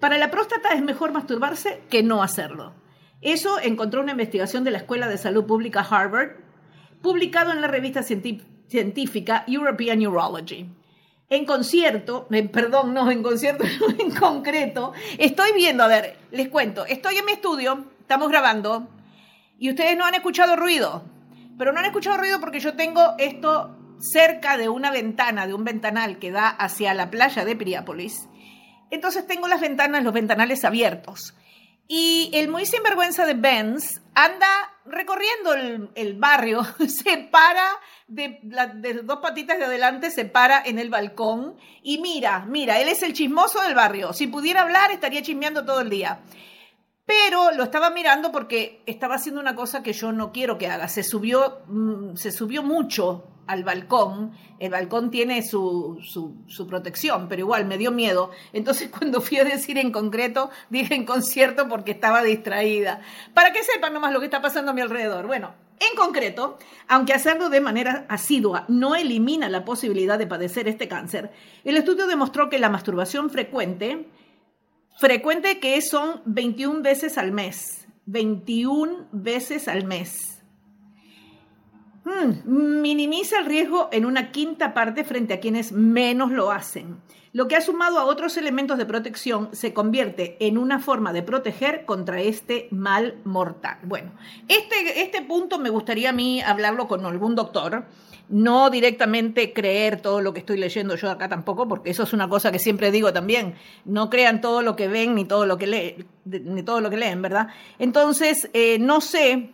Para 0.00 0.18
la 0.18 0.30
próstata 0.30 0.74
es 0.74 0.82
mejor 0.82 1.12
masturbarse 1.12 1.82
que 1.90 2.02
no 2.02 2.22
hacerlo. 2.22 2.74
Eso 3.20 3.58
encontró 3.60 4.00
una 4.00 4.12
investigación 4.12 4.62
de 4.62 4.70
la 4.70 4.78
Escuela 4.78 5.08
de 5.08 5.18
Salud 5.18 5.44
Pública 5.44 5.80
Harvard, 5.80 6.36
publicado 7.02 7.52
en 7.52 7.60
la 7.60 7.66
revista 7.68 8.02
científica 8.02 9.44
European 9.48 10.06
Urology. 10.06 10.68
En 11.30 11.44
concierto, 11.44 12.26
eh, 12.30 12.48
perdón, 12.48 12.94
no, 12.94 13.10
en 13.10 13.22
concierto, 13.22 13.64
en 13.98 14.14
concreto, 14.14 14.92
estoy 15.18 15.52
viendo, 15.52 15.82
a 15.82 15.88
ver, 15.88 16.16
les 16.30 16.48
cuento, 16.48 16.86
estoy 16.86 17.16
en 17.16 17.24
mi 17.26 17.32
estudio, 17.32 17.84
estamos 18.00 18.28
grabando, 18.28 18.88
y 19.58 19.68
ustedes 19.68 19.96
no 19.98 20.06
han 20.06 20.14
escuchado 20.14 20.56
ruido, 20.56 21.02
pero 21.58 21.72
no 21.72 21.80
han 21.80 21.86
escuchado 21.86 22.16
ruido 22.16 22.40
porque 22.40 22.60
yo 22.60 22.76
tengo 22.76 23.14
esto 23.18 23.76
cerca 23.98 24.56
de 24.56 24.68
una 24.68 24.90
ventana, 24.90 25.46
de 25.46 25.54
un 25.54 25.64
ventanal 25.64 26.18
que 26.18 26.30
da 26.30 26.48
hacia 26.48 26.94
la 26.94 27.10
playa 27.10 27.44
de 27.44 27.56
Piriápolis. 27.56 28.28
Entonces 28.90 29.26
tengo 29.26 29.48
las 29.48 29.60
ventanas, 29.60 30.02
los 30.02 30.12
ventanales 30.12 30.64
abiertos. 30.64 31.34
Y 31.86 32.30
el 32.34 32.48
muy 32.48 32.66
sinvergüenza 32.66 33.24
de 33.24 33.32
Benz 33.34 34.02
anda 34.14 34.46
recorriendo 34.84 35.54
el, 35.94 36.14
barrio, 36.14 36.62
se 36.88 37.16
para 37.30 37.66
de, 38.06 38.40
de, 38.42 38.94
dos 39.02 39.20
patitas 39.20 39.58
de 39.58 39.64
adelante, 39.64 40.10
se 40.10 40.24
para 40.26 40.62
en 40.62 40.78
el 40.78 40.90
balcón 40.90 41.56
y 41.82 41.98
mira, 41.98 42.44
mira, 42.46 42.78
él 42.80 42.88
es 42.88 43.02
el 43.02 43.14
chismoso 43.14 43.62
del 43.62 43.74
barrio. 43.74 44.12
Si 44.12 44.26
pudiera 44.26 44.62
hablar, 44.62 44.90
estaría 44.90 45.22
chismeando 45.22 45.64
todo 45.64 45.80
el 45.80 45.88
día. 45.88 46.20
Pero 47.08 47.52
lo 47.52 47.62
estaba 47.62 47.88
mirando 47.88 48.30
porque 48.30 48.82
estaba 48.84 49.14
haciendo 49.14 49.40
una 49.40 49.54
cosa 49.54 49.82
que 49.82 49.94
yo 49.94 50.12
no 50.12 50.30
quiero 50.30 50.58
que 50.58 50.66
haga. 50.66 50.88
Se 50.88 51.02
subió, 51.02 51.62
mm, 51.66 52.16
se 52.16 52.30
subió 52.30 52.62
mucho 52.62 53.24
al 53.46 53.64
balcón. 53.64 54.32
El 54.58 54.72
balcón 54.72 55.10
tiene 55.10 55.42
su, 55.42 55.98
su, 56.02 56.66
protección, 56.66 57.26
pero 57.26 57.40
igual 57.40 57.64
me 57.64 57.78
dio 57.78 57.92
miedo. 57.92 58.30
Entonces 58.52 58.90
cuando 58.98 59.22
fui 59.22 59.38
a 59.38 59.44
decir 59.44 59.78
en 59.78 59.90
concreto, 59.90 60.50
dije 60.68 60.94
en 60.94 61.06
concierto 61.06 61.66
porque 61.66 61.92
estaba 61.92 62.22
distraída. 62.22 63.00
Para 63.32 63.54
que 63.54 63.62
sepan 63.62 63.94
nomás 63.94 64.12
lo 64.12 64.20
que 64.20 64.26
está 64.26 64.42
pasando 64.42 64.72
a 64.72 64.74
mi 64.74 64.82
alrededor. 64.82 65.26
Bueno, 65.26 65.54
en 65.80 65.96
concreto, 65.96 66.58
aunque 66.88 67.14
hacerlo 67.14 67.48
de 67.48 67.62
manera 67.62 68.04
asidua 68.10 68.66
no 68.68 68.96
elimina 68.96 69.48
la 69.48 69.64
posibilidad 69.64 70.18
de 70.18 70.26
padecer 70.26 70.68
este 70.68 70.88
cáncer, 70.88 71.30
el 71.64 71.78
estudio 71.78 72.06
demostró 72.06 72.50
que 72.50 72.58
la 72.58 72.68
masturbación 72.68 73.30
frecuente, 73.30 74.08
frecuente 74.98 75.60
que 75.60 75.80
son 75.80 76.22
21 76.26 76.82
veces 76.82 77.18
al 77.18 77.32
mes, 77.32 77.86
21 78.06 79.08
veces 79.12 79.68
al 79.68 79.84
mes, 79.84 80.38
Hmm, 82.08 82.80
minimiza 82.80 83.38
el 83.38 83.44
riesgo 83.44 83.90
en 83.92 84.06
una 84.06 84.32
quinta 84.32 84.72
parte 84.72 85.04
frente 85.04 85.34
a 85.34 85.40
quienes 85.40 85.72
menos 85.72 86.30
lo 86.30 86.50
hacen. 86.50 87.02
Lo 87.34 87.48
que 87.48 87.56
ha 87.56 87.60
sumado 87.60 87.98
a 87.98 88.06
otros 88.06 88.38
elementos 88.38 88.78
de 88.78 88.86
protección 88.86 89.50
se 89.52 89.74
convierte 89.74 90.38
en 90.40 90.56
una 90.56 90.78
forma 90.78 91.12
de 91.12 91.22
proteger 91.22 91.84
contra 91.84 92.22
este 92.22 92.68
mal 92.70 93.18
mortal. 93.24 93.76
Bueno, 93.82 94.12
este, 94.48 95.02
este 95.02 95.20
punto 95.20 95.58
me 95.58 95.68
gustaría 95.68 96.10
a 96.10 96.14
mí 96.14 96.40
hablarlo 96.40 96.88
con 96.88 97.04
algún 97.04 97.34
doctor, 97.34 97.84
no 98.28 98.70
directamente 98.70 99.52
creer 99.52 100.00
todo 100.00 100.20
lo 100.20 100.32
que 100.32 100.40
estoy 100.40 100.58
leyendo 100.58 100.96
yo 100.96 101.10
acá 101.10 101.28
tampoco, 101.28 101.68
porque 101.68 101.90
eso 101.90 102.02
es 102.02 102.12
una 102.12 102.28
cosa 102.28 102.52
que 102.52 102.58
siempre 102.58 102.90
digo 102.90 103.12
también, 103.12 103.54
no 103.84 104.10
crean 104.10 104.40
todo 104.40 104.62
lo 104.62 104.76
que 104.76 104.88
ven 104.88 105.14
ni 105.14 105.24
todo 105.24 105.46
lo 105.46 105.58
que, 105.58 105.66
leen, 105.66 106.06
ni 106.24 106.62
todo 106.62 106.80
lo 106.80 106.90
que 106.90 106.96
leen, 106.96 107.22
¿verdad? 107.22 107.48
Entonces, 107.78 108.50
eh, 108.52 108.78
no 108.78 109.00
sé... 109.00 109.50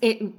Eh, 0.00 0.30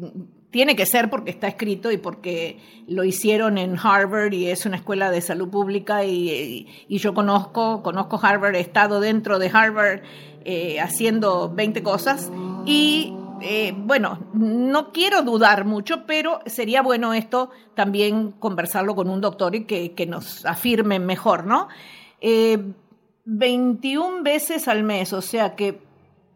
tiene 0.51 0.75
que 0.75 0.85
ser 0.85 1.09
porque 1.09 1.31
está 1.31 1.47
escrito 1.47 1.91
y 1.91 1.97
porque 1.97 2.59
lo 2.85 3.05
hicieron 3.05 3.57
en 3.57 3.77
Harvard 3.81 4.33
y 4.33 4.47
es 4.47 4.65
una 4.65 4.75
escuela 4.75 5.09
de 5.09 5.21
salud 5.21 5.49
pública 5.49 6.03
y, 6.03 6.67
yo 6.89 7.13
conozco, 7.13 7.81
conozco 7.81 8.19
Harvard, 8.21 8.55
he 8.55 8.59
estado 8.59 8.99
dentro 8.99 9.39
de 9.39 9.49
Harvard 9.51 10.01
eh, 10.43 10.79
haciendo 10.81 11.49
20 11.49 11.81
cosas 11.83 12.29
y 12.65 13.13
eh, 13.41 13.73
bueno, 13.75 14.19
no 14.33 14.91
quiero 14.91 15.21
dudar 15.21 15.65
mucho, 15.65 16.05
pero 16.05 16.39
sería 16.45 16.81
bueno 16.81 17.13
esto 17.13 17.51
también 17.75 18.31
conversarlo 18.31 18.95
con 18.95 19.09
un 19.09 19.21
doctor 19.21 19.55
y 19.55 19.65
que, 19.65 19.93
que 19.93 20.05
nos 20.05 20.45
afirme 20.45 20.99
mejor, 20.99 21.45
¿no? 21.45 21.67
21 22.21 24.17
eh, 24.17 24.21
veces 24.21 24.67
al 24.67 24.83
mes, 24.83 25.13
o 25.13 25.21
sea 25.21 25.55
que 25.55 25.81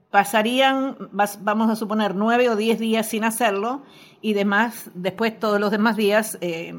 pasarían, 0.10 0.98
vamos 1.42 1.70
a 1.70 1.76
suponer, 1.76 2.16
nueve 2.16 2.50
o 2.50 2.56
diez 2.56 2.80
días 2.80 3.10
sin 3.10 3.26
hacerlo 3.26 3.84
y 4.22 4.34
demás, 4.34 4.90
después 4.94 5.38
todos 5.38 5.60
los 5.60 5.72
demás 5.72 5.98
días 5.98 6.38
eh, 6.40 6.74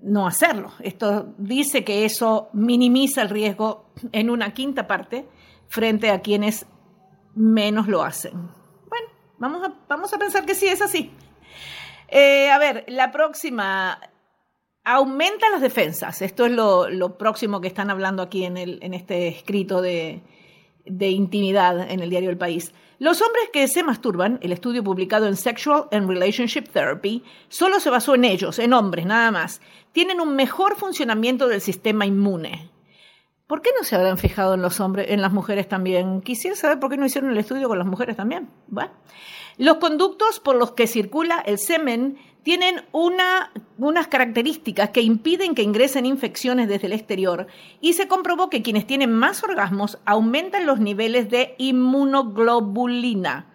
no 0.00 0.26
hacerlo. 0.26 0.72
Esto 0.80 1.34
dice 1.38 1.84
que 1.84 2.04
eso 2.04 2.48
minimiza 2.52 3.22
el 3.22 3.30
riesgo 3.30 3.86
en 4.12 4.28
una 4.28 4.52
quinta 4.54 4.86
parte 4.86 5.28
frente 5.68 6.10
a 6.10 6.20
quienes 6.20 6.66
menos 7.34 7.86
lo 7.86 8.02
hacen. 8.02 8.57
Vamos 9.38 9.66
a, 9.66 9.72
vamos 9.88 10.12
a 10.12 10.18
pensar 10.18 10.44
que 10.44 10.54
sí 10.54 10.66
es 10.66 10.82
así. 10.82 11.12
Eh, 12.08 12.50
a 12.50 12.58
ver, 12.58 12.84
la 12.88 13.10
próxima. 13.10 14.00
Aumenta 14.84 15.50
las 15.50 15.60
defensas. 15.60 16.22
Esto 16.22 16.46
es 16.46 16.52
lo, 16.52 16.88
lo 16.88 17.18
próximo 17.18 17.60
que 17.60 17.68
están 17.68 17.90
hablando 17.90 18.22
aquí 18.22 18.44
en, 18.44 18.56
el, 18.56 18.78
en 18.80 18.94
este 18.94 19.28
escrito 19.28 19.82
de, 19.82 20.22
de 20.86 21.08
intimidad 21.10 21.90
en 21.90 22.00
el 22.00 22.08
diario 22.08 22.30
El 22.30 22.38
País. 22.38 22.72
Los 22.98 23.20
hombres 23.20 23.50
que 23.52 23.68
se 23.68 23.82
masturban, 23.82 24.38
el 24.42 24.50
estudio 24.50 24.82
publicado 24.82 25.26
en 25.26 25.36
Sexual 25.36 25.88
and 25.92 26.08
Relationship 26.08 26.68
Therapy, 26.72 27.22
solo 27.48 27.80
se 27.80 27.90
basó 27.90 28.14
en 28.14 28.24
ellos, 28.24 28.58
en 28.58 28.72
hombres 28.72 29.06
nada 29.06 29.30
más, 29.30 29.60
tienen 29.92 30.20
un 30.20 30.34
mejor 30.34 30.76
funcionamiento 30.76 31.46
del 31.48 31.60
sistema 31.60 32.06
inmune. 32.06 32.70
¿Por 33.48 33.62
qué 33.62 33.70
no 33.76 33.82
se 33.82 33.96
habrán 33.96 34.18
fijado 34.18 34.54
en 34.54 34.62
los 34.62 34.78
hombres, 34.78 35.06
en 35.08 35.22
las 35.22 35.32
mujeres 35.32 35.66
también? 35.66 36.20
Quisiera 36.20 36.54
saber 36.54 36.78
por 36.78 36.90
qué 36.90 36.98
no 36.98 37.06
hicieron 37.06 37.30
el 37.30 37.38
estudio 37.38 37.66
con 37.66 37.78
las 37.78 37.86
mujeres 37.86 38.14
también. 38.16 38.50
Bueno. 38.68 38.92
Los 39.56 39.78
conductos 39.78 40.38
por 40.38 40.54
los 40.54 40.72
que 40.72 40.86
circula 40.86 41.40
el 41.40 41.58
semen 41.58 42.18
tienen 42.42 42.84
unas 42.92 44.06
características 44.08 44.90
que 44.90 45.00
impiden 45.00 45.54
que 45.54 45.62
ingresen 45.62 46.06
infecciones 46.06 46.68
desde 46.68 46.86
el 46.86 46.92
exterior 46.92 47.46
y 47.80 47.94
se 47.94 48.06
comprobó 48.06 48.50
que 48.50 48.62
quienes 48.62 48.86
tienen 48.86 49.12
más 49.12 49.42
orgasmos 49.42 49.98
aumentan 50.04 50.66
los 50.66 50.78
niveles 50.78 51.28
de 51.30 51.54
inmunoglobulina. 51.58 53.46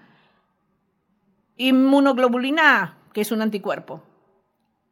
Inmunoglobulina 1.55 2.97
que 3.13 3.21
es 3.21 3.31
un 3.31 3.43
anticuerpo. 3.43 4.03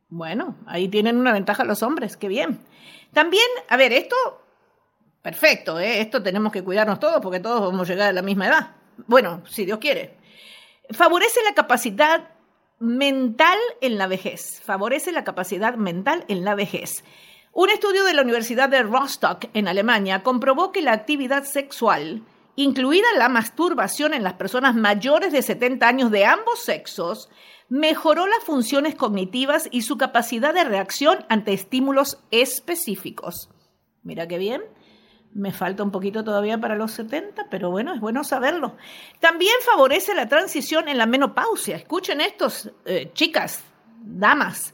Bueno, 0.10 0.56
ahí 0.68 0.88
tienen 0.88 1.18
una 1.18 1.34
ventaja 1.34 1.64
los 1.64 1.84
hombres, 1.84 2.18
qué 2.18 2.28
bien. 2.28 2.60
También, 3.14 3.48
a 3.68 3.78
ver, 3.78 3.92
esto, 3.92 4.16
perfecto, 5.22 5.80
¿eh? 5.80 6.02
esto 6.02 6.22
tenemos 6.22 6.52
que 6.52 6.64
cuidarnos 6.64 7.00
todos 7.00 7.22
porque 7.22 7.40
todos 7.40 7.62
vamos 7.62 7.90
a 7.90 7.94
llegar 7.94 8.10
a 8.10 8.14
la 8.14 8.22
misma 8.22 8.48
edad. 8.48 8.76
Bueno, 9.08 9.44
si 9.48 9.66
Dios 9.66 9.80
quiere 9.80 10.22
favorece 10.94 11.40
la 11.44 11.54
capacidad 11.54 12.30
mental 12.80 13.58
en 13.82 13.98
la 13.98 14.08
vejez. 14.08 14.62
Favorece 14.64 15.12
la 15.12 15.24
capacidad 15.24 15.76
mental 15.76 16.26
en 16.28 16.44
la 16.44 16.56
vejez. 16.56 17.04
Un 17.54 17.70
estudio 17.70 18.04
de 18.06 18.14
la 18.14 18.22
Universidad 18.22 18.70
de 18.70 18.84
Rostock 18.84 19.46
en 19.54 19.68
Alemania 19.68 20.24
comprobó 20.24 20.72
que 20.72 20.82
la 20.82 20.94
actividad 20.94 21.44
sexual, 21.44 22.24
incluida 22.56 23.08
la 23.18 23.30
masturbación 23.30 24.14
en 24.14 24.24
las 24.24 24.34
personas 24.34 24.76
mayores 24.76 25.32
de 25.32 25.42
70 25.42 25.88
años 25.88 26.12
de 26.12 26.26
ambos 26.26 26.64
sexos, 26.64 27.30
mejoró 27.70 28.26
las 28.28 28.44
funciones 28.44 28.96
cognitivas 28.96 29.68
y 29.72 29.82
su 29.82 29.98
capacidad 29.98 30.54
de 30.54 30.64
reacción 30.64 31.26
ante 31.30 31.54
estímulos 31.54 32.20
específicos. 32.32 33.50
Mira 34.04 34.28
qué 34.28 34.38
bien. 34.38 34.62
Me 35.34 35.54
falta 35.54 35.84
un 35.84 35.92
poquito 35.92 36.24
todavía 36.24 36.60
para 36.60 36.76
los 36.76 36.92
70, 36.92 37.48
pero 37.50 37.72
bueno, 37.72 37.94
es 37.94 38.02
bueno 38.02 38.24
saberlo. 38.24 38.76
También 39.20 39.54
favorece 39.66 40.14
la 40.14 40.28
transición 40.28 40.90
en 40.90 40.98
la 40.98 41.06
menopausia. 41.06 41.78
Escuchen 41.78 42.20
estos, 42.20 42.70
eh, 42.86 43.12
chicas, 43.14 43.64
damas. 44.02 44.74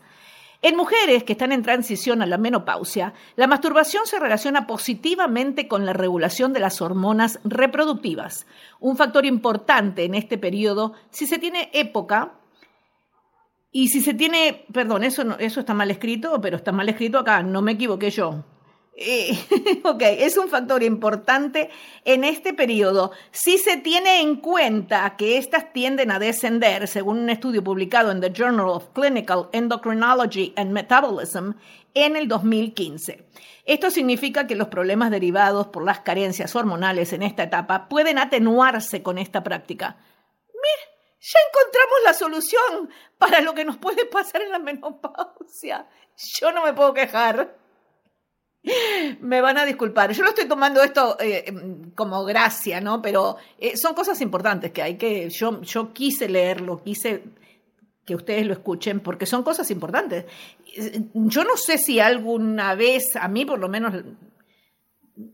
En 0.63 0.75
mujeres 0.75 1.23
que 1.23 1.33
están 1.33 1.51
en 1.51 1.61
transición 1.61 2.23
a 2.23 2.25
la 2.25 2.39
menopausia, 2.39 3.13
la 3.35 3.45
masturbación 3.45 4.07
se 4.07 4.19
relaciona 4.19 4.65
positivamente 4.65 5.67
con 5.67 5.85
la 5.85 5.93
regulación 5.93 6.51
de 6.51 6.59
las 6.59 6.81
hormonas 6.81 7.39
reproductivas, 7.43 8.47
un 8.79 8.97
factor 8.97 9.27
importante 9.27 10.03
en 10.05 10.15
este 10.15 10.39
periodo 10.39 10.93
si 11.11 11.27
se 11.27 11.37
tiene 11.37 11.69
época 11.73 12.39
y 13.71 13.89
si 13.89 14.01
se 14.01 14.15
tiene, 14.15 14.65
perdón, 14.73 15.03
eso, 15.03 15.37
eso 15.37 15.59
está 15.59 15.75
mal 15.75 15.91
escrito, 15.91 16.41
pero 16.41 16.57
está 16.57 16.71
mal 16.71 16.89
escrito 16.89 17.19
acá, 17.19 17.43
no 17.43 17.61
me 17.61 17.73
equivoqué 17.73 18.09
yo. 18.09 18.43
Eh, 19.00 19.38
ok, 19.84 20.01
es 20.01 20.38
un 20.38 20.50
factor 20.50 20.82
importante 20.82 21.70
en 22.04 22.24
este 22.24 22.56
periodo 22.56 23.12
si 23.30 23.60
se 23.60 23.77
tiene 23.77 24.22
en 24.22 24.38
cuenta 24.38 25.16
que 25.16 25.38
estas 25.38 25.72
tienden 25.72 26.10
a 26.10 26.18
descender, 26.18 26.88
según 26.88 27.20
un 27.20 27.30
estudio 27.30 27.63
publicado 27.63 28.10
en 28.10 28.22
The 28.22 28.34
Journal 28.34 28.70
of 28.70 28.88
Clinical 28.94 29.50
Endocrinology 29.51 30.51
and 30.56 30.72
Metabolism 30.72 31.51
en 31.94 32.16
el 32.16 32.27
2015. 32.27 33.24
Esto 33.66 33.92
significa 33.92 34.48
que 34.48 34.56
los 34.56 34.70
problemas 34.70 35.12
derivados 35.12 35.68
por 35.68 35.86
las 35.86 36.00
carencias 36.00 36.56
hormonales 36.56 37.13
en 37.13 37.22
esta 37.22 37.44
etapa 37.44 37.89
pueden 37.89 38.18
atenuarse 38.18 39.04
con 39.04 39.20
esta 39.20 39.44
práctica. 39.44 39.98
Mira, 40.48 40.92
ya 41.20 41.39
encontramos 41.50 41.98
la 42.04 42.13
solución 42.16 42.89
para 43.20 43.42
lo 43.42 43.54
que 43.54 43.63
nos 43.63 43.77
puede 43.77 44.06
pasar 44.08 44.42
en 44.42 44.50
la 44.50 44.60
menopausia. 44.60 45.88
Yo 46.42 46.51
no 46.51 46.66
me 46.66 46.74
puedo 46.74 46.96
quejar. 46.96 47.66
Me 49.21 49.41
van 49.41 49.57
a 49.57 49.65
disculpar. 49.65 50.12
Yo 50.12 50.24
lo 50.24 50.29
estoy 50.29 50.45
tomando 50.45 50.81
esto 50.81 51.17
eh, 51.19 51.53
como 51.95 52.24
gracia, 52.25 52.81
¿no? 52.81 53.01
Pero 53.01 53.38
eh, 53.57 53.77
son 53.77 53.93
cosas 53.93 54.19
importantes 54.21 54.71
que 54.71 54.81
hay 54.81 54.97
que. 54.97 55.29
Yo, 55.29 55.62
yo 55.62 55.93
quise 55.93 56.27
leerlo, 56.29 56.81
quise 56.83 57.24
que 58.05 58.15
ustedes 58.15 58.45
lo 58.45 58.53
escuchen, 58.53 59.01
porque 59.01 59.25
son 59.25 59.43
cosas 59.43 59.69
importantes. 59.69 60.25
Yo 61.13 61.43
no 61.43 61.57
sé 61.57 61.77
si 61.77 62.00
alguna 62.00 62.74
vez, 62.74 63.15
a 63.19 63.27
mí 63.27 63.43
por 63.43 63.59
lo 63.59 63.67
menos, 63.67 63.93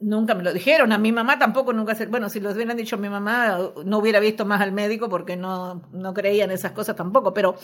nunca 0.02 0.34
me 0.34 0.44
lo 0.44 0.52
dijeron, 0.52 0.92
a 0.92 0.98
mi 0.98 1.12
mamá 1.12 1.38
tampoco 1.38 1.72
nunca 1.72 1.94
se. 1.94 2.08
Bueno, 2.08 2.30
si 2.30 2.40
lo 2.40 2.52
hubieran 2.52 2.78
dicho 2.78 2.96
a 2.96 3.00
mi 3.00 3.10
mamá, 3.10 3.60
no 3.86 3.98
hubiera 4.00 4.20
visto 4.20 4.46
más 4.46 4.62
al 4.62 4.72
médico 4.72 5.08
porque 5.08 5.36
no, 5.36 5.84
no 5.92 6.14
creía 6.14 6.46
en 6.46 6.52
esas 6.52 6.72
cosas 6.72 6.96
tampoco, 6.96 7.34
pero. 7.34 7.56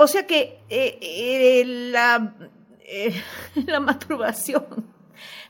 O 0.00 0.06
sea 0.06 0.24
que 0.28 0.60
eh, 0.68 1.64
la 1.90 2.32
eh, 2.88 3.22
la 3.66 3.80
masturbación 3.80 4.64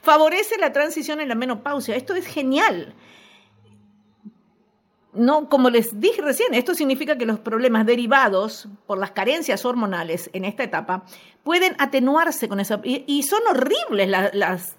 Favorece 0.02 0.57
la 0.59 0.73
transición 0.73 1.21
en 1.21 1.28
la 1.28 1.35
menopausia. 1.35 1.97
Esto 1.97 2.14
es 2.14 2.26
genial. 2.26 2.95
No, 5.12 5.49
como 5.49 5.71
les 5.71 5.99
dije 6.00 6.23
recién, 6.23 6.54
esto 6.54 6.75
significa 6.75 7.18
que 7.18 7.26
los 7.26 7.40
problemas 7.40 7.87
derivados 7.87 8.68
por 8.87 8.99
las 8.99 9.11
carencias 9.11 9.64
hormonales 9.64 10.30
en 10.33 10.45
esta 10.45 10.62
etapa 10.62 11.04
pueden 11.42 11.75
atenuarse 11.78 12.49
con 12.49 12.61
esa. 12.61 12.80
Y, 12.85 13.23
son 13.25 13.40
horribles 13.50 14.09
las, 14.09 14.76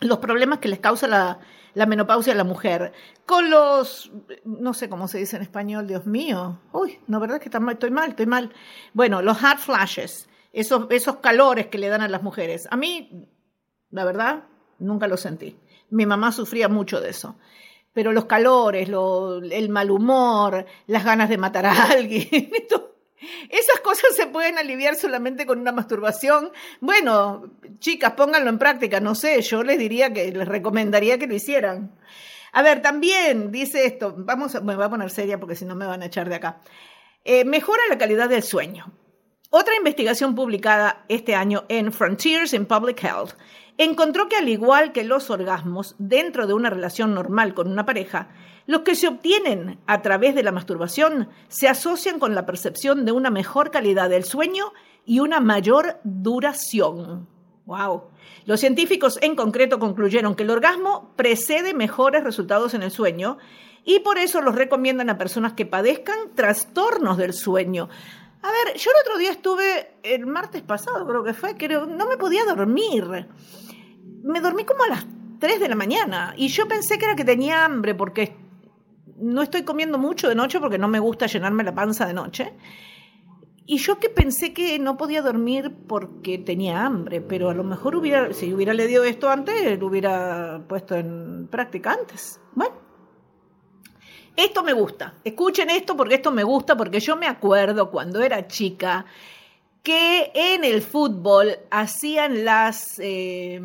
los 0.00 0.18
problemas 0.18 0.60
que 0.60 0.68
les 0.68 0.78
causa 0.78 1.08
la, 1.08 1.40
la 1.72 1.86
menopausia 1.86 2.32
a 2.32 2.36
la 2.36 2.44
mujer. 2.44 2.92
Con 3.26 3.50
los, 3.50 4.12
no 4.44 4.74
sé 4.74 4.88
cómo 4.88 5.08
se 5.08 5.18
dice 5.18 5.36
en 5.36 5.42
español, 5.42 5.86
Dios 5.86 6.06
mío. 6.06 6.60
Uy, 6.72 7.00
no, 7.08 7.18
¿verdad 7.18 7.40
que 7.40 7.48
estoy 7.48 7.90
mal? 7.90 8.10
Estoy 8.10 8.26
mal. 8.26 8.52
Bueno, 8.92 9.22
los 9.22 9.38
hot 9.40 9.58
flashes, 9.58 10.28
esos, 10.54 10.86
esos 10.90 11.16
calores 11.16 11.66
que 11.66 11.78
le 11.78 11.88
dan 11.88 12.00
a 12.00 12.08
las 12.08 12.22
mujeres. 12.22 12.68
A 12.70 12.76
mí, 12.76 13.28
la 13.90 14.04
verdad, 14.04 14.44
nunca 14.78 15.06
lo 15.08 15.16
sentí. 15.16 15.58
Mi 15.90 16.06
mamá 16.06 16.32
sufría 16.32 16.68
mucho 16.68 17.00
de 17.00 17.10
eso. 17.10 17.36
Pero 17.92 18.12
los 18.12 18.24
calores, 18.24 18.88
el 18.88 19.68
mal 19.68 19.90
humor, 19.90 20.64
las 20.86 21.04
ganas 21.04 21.28
de 21.28 21.38
matar 21.38 21.66
a 21.66 21.84
alguien, 21.90 22.28
esas 23.50 23.80
cosas 23.80 24.16
se 24.16 24.26
pueden 24.26 24.58
aliviar 24.58 24.96
solamente 24.96 25.46
con 25.46 25.60
una 25.60 25.72
masturbación. 25.72 26.50
Bueno, 26.80 27.52
chicas, 27.78 28.12
pónganlo 28.12 28.50
en 28.50 28.58
práctica, 28.58 29.00
no 29.00 29.14
sé, 29.14 29.40
yo 29.42 29.62
les 29.62 29.78
diría 29.78 30.12
que 30.12 30.32
les 30.32 30.48
recomendaría 30.48 31.18
que 31.18 31.26
lo 31.26 31.34
hicieran. 31.34 31.96
A 32.52 32.62
ver, 32.62 32.82
también 32.82 33.50
dice 33.50 33.86
esto, 33.86 34.14
vamos, 34.16 34.54
me 34.62 34.76
voy 34.76 34.84
a 34.84 34.90
poner 34.90 35.10
seria 35.10 35.38
porque 35.38 35.56
si 35.56 35.64
no 35.64 35.74
me 35.74 35.86
van 35.86 36.02
a 36.02 36.06
echar 36.06 36.28
de 36.28 36.36
acá. 36.36 36.60
Eh, 37.24 37.44
mejora 37.44 37.82
la 37.88 37.98
calidad 37.98 38.28
del 38.28 38.42
sueño. 38.42 38.92
Otra 39.50 39.76
investigación 39.76 40.34
publicada 40.34 41.04
este 41.08 41.34
año 41.34 41.64
en 41.68 41.92
Frontiers 41.92 42.52
in 42.54 42.66
Public 42.66 43.02
Health 43.04 43.34
encontró 43.78 44.28
que 44.28 44.36
al 44.36 44.48
igual 44.48 44.92
que 44.92 45.04
los 45.04 45.30
orgasmos 45.30 45.94
dentro 45.98 46.46
de 46.46 46.54
una 46.54 46.70
relación 46.70 47.14
normal 47.14 47.54
con 47.54 47.70
una 47.70 47.86
pareja, 47.86 48.28
los 48.66 48.80
que 48.80 48.94
se 48.94 49.08
obtienen 49.08 49.78
a 49.86 50.02
través 50.02 50.34
de 50.34 50.42
la 50.42 50.52
masturbación 50.52 51.28
se 51.48 51.68
asocian 51.68 52.18
con 52.18 52.34
la 52.34 52.46
percepción 52.46 53.04
de 53.04 53.12
una 53.12 53.30
mejor 53.30 53.70
calidad 53.70 54.08
del 54.08 54.24
sueño 54.24 54.72
y 55.04 55.20
una 55.20 55.40
mayor 55.40 56.00
duración. 56.02 57.28
Wow. 57.66 58.04
Los 58.46 58.60
científicos 58.60 59.18
en 59.22 59.36
concreto 59.36 59.78
concluyeron 59.78 60.34
que 60.34 60.42
el 60.42 60.50
orgasmo 60.50 61.12
precede 61.16 61.74
mejores 61.74 62.24
resultados 62.24 62.74
en 62.74 62.82
el 62.82 62.90
sueño 62.90 63.38
y 63.84 64.00
por 64.00 64.18
eso 64.18 64.40
los 64.40 64.54
recomiendan 64.54 65.10
a 65.10 65.18
personas 65.18 65.52
que 65.52 65.66
padezcan 65.66 66.34
trastornos 66.34 67.18
del 67.18 67.34
sueño. 67.34 67.88
A 68.44 68.52
ver, 68.52 68.76
yo 68.76 68.90
el 68.90 68.96
otro 69.00 69.18
día 69.18 69.30
estuve, 69.30 69.94
el 70.02 70.26
martes 70.26 70.60
pasado 70.60 71.06
creo 71.06 71.24
que 71.24 71.32
fue, 71.32 71.56
creo, 71.56 71.86
no 71.86 72.06
me 72.06 72.18
podía 72.18 72.44
dormir. 72.44 73.26
Me 74.22 74.40
dormí 74.42 74.66
como 74.66 74.84
a 74.84 74.88
las 74.88 75.06
3 75.38 75.60
de 75.60 75.68
la 75.70 75.74
mañana 75.74 76.34
y 76.36 76.48
yo 76.48 76.68
pensé 76.68 76.98
que 76.98 77.06
era 77.06 77.16
que 77.16 77.24
tenía 77.24 77.64
hambre 77.64 77.94
porque 77.94 78.36
no 79.16 79.40
estoy 79.40 79.62
comiendo 79.62 79.96
mucho 79.96 80.28
de 80.28 80.34
noche 80.34 80.60
porque 80.60 80.76
no 80.76 80.88
me 80.88 80.98
gusta 80.98 81.24
llenarme 81.24 81.64
la 81.64 81.74
panza 81.74 82.04
de 82.04 82.12
noche. 82.12 82.52
Y 83.64 83.78
yo 83.78 83.98
que 83.98 84.10
pensé 84.10 84.52
que 84.52 84.78
no 84.78 84.98
podía 84.98 85.22
dormir 85.22 85.74
porque 85.88 86.36
tenía 86.36 86.84
hambre, 86.84 87.22
pero 87.22 87.48
a 87.48 87.54
lo 87.54 87.64
mejor 87.64 87.96
hubiera, 87.96 88.30
si 88.34 88.52
hubiera 88.52 88.74
leído 88.74 89.04
esto 89.04 89.30
antes, 89.30 89.78
lo 89.78 89.86
hubiera 89.86 90.62
puesto 90.68 90.96
en 90.96 91.48
práctica 91.50 91.92
antes. 91.92 92.42
Bueno, 92.52 92.74
esto 94.36 94.62
me 94.62 94.72
gusta. 94.72 95.14
Escuchen 95.24 95.70
esto 95.70 95.96
porque 95.96 96.16
esto 96.16 96.30
me 96.30 96.42
gusta, 96.42 96.76
porque 96.76 97.00
yo 97.00 97.16
me 97.16 97.26
acuerdo 97.26 97.90
cuando 97.90 98.20
era 98.22 98.46
chica 98.48 99.06
que 99.82 100.32
en 100.34 100.64
el 100.64 100.82
fútbol 100.82 101.58
hacían 101.70 102.44
las... 102.44 102.98
Eh, 102.98 103.60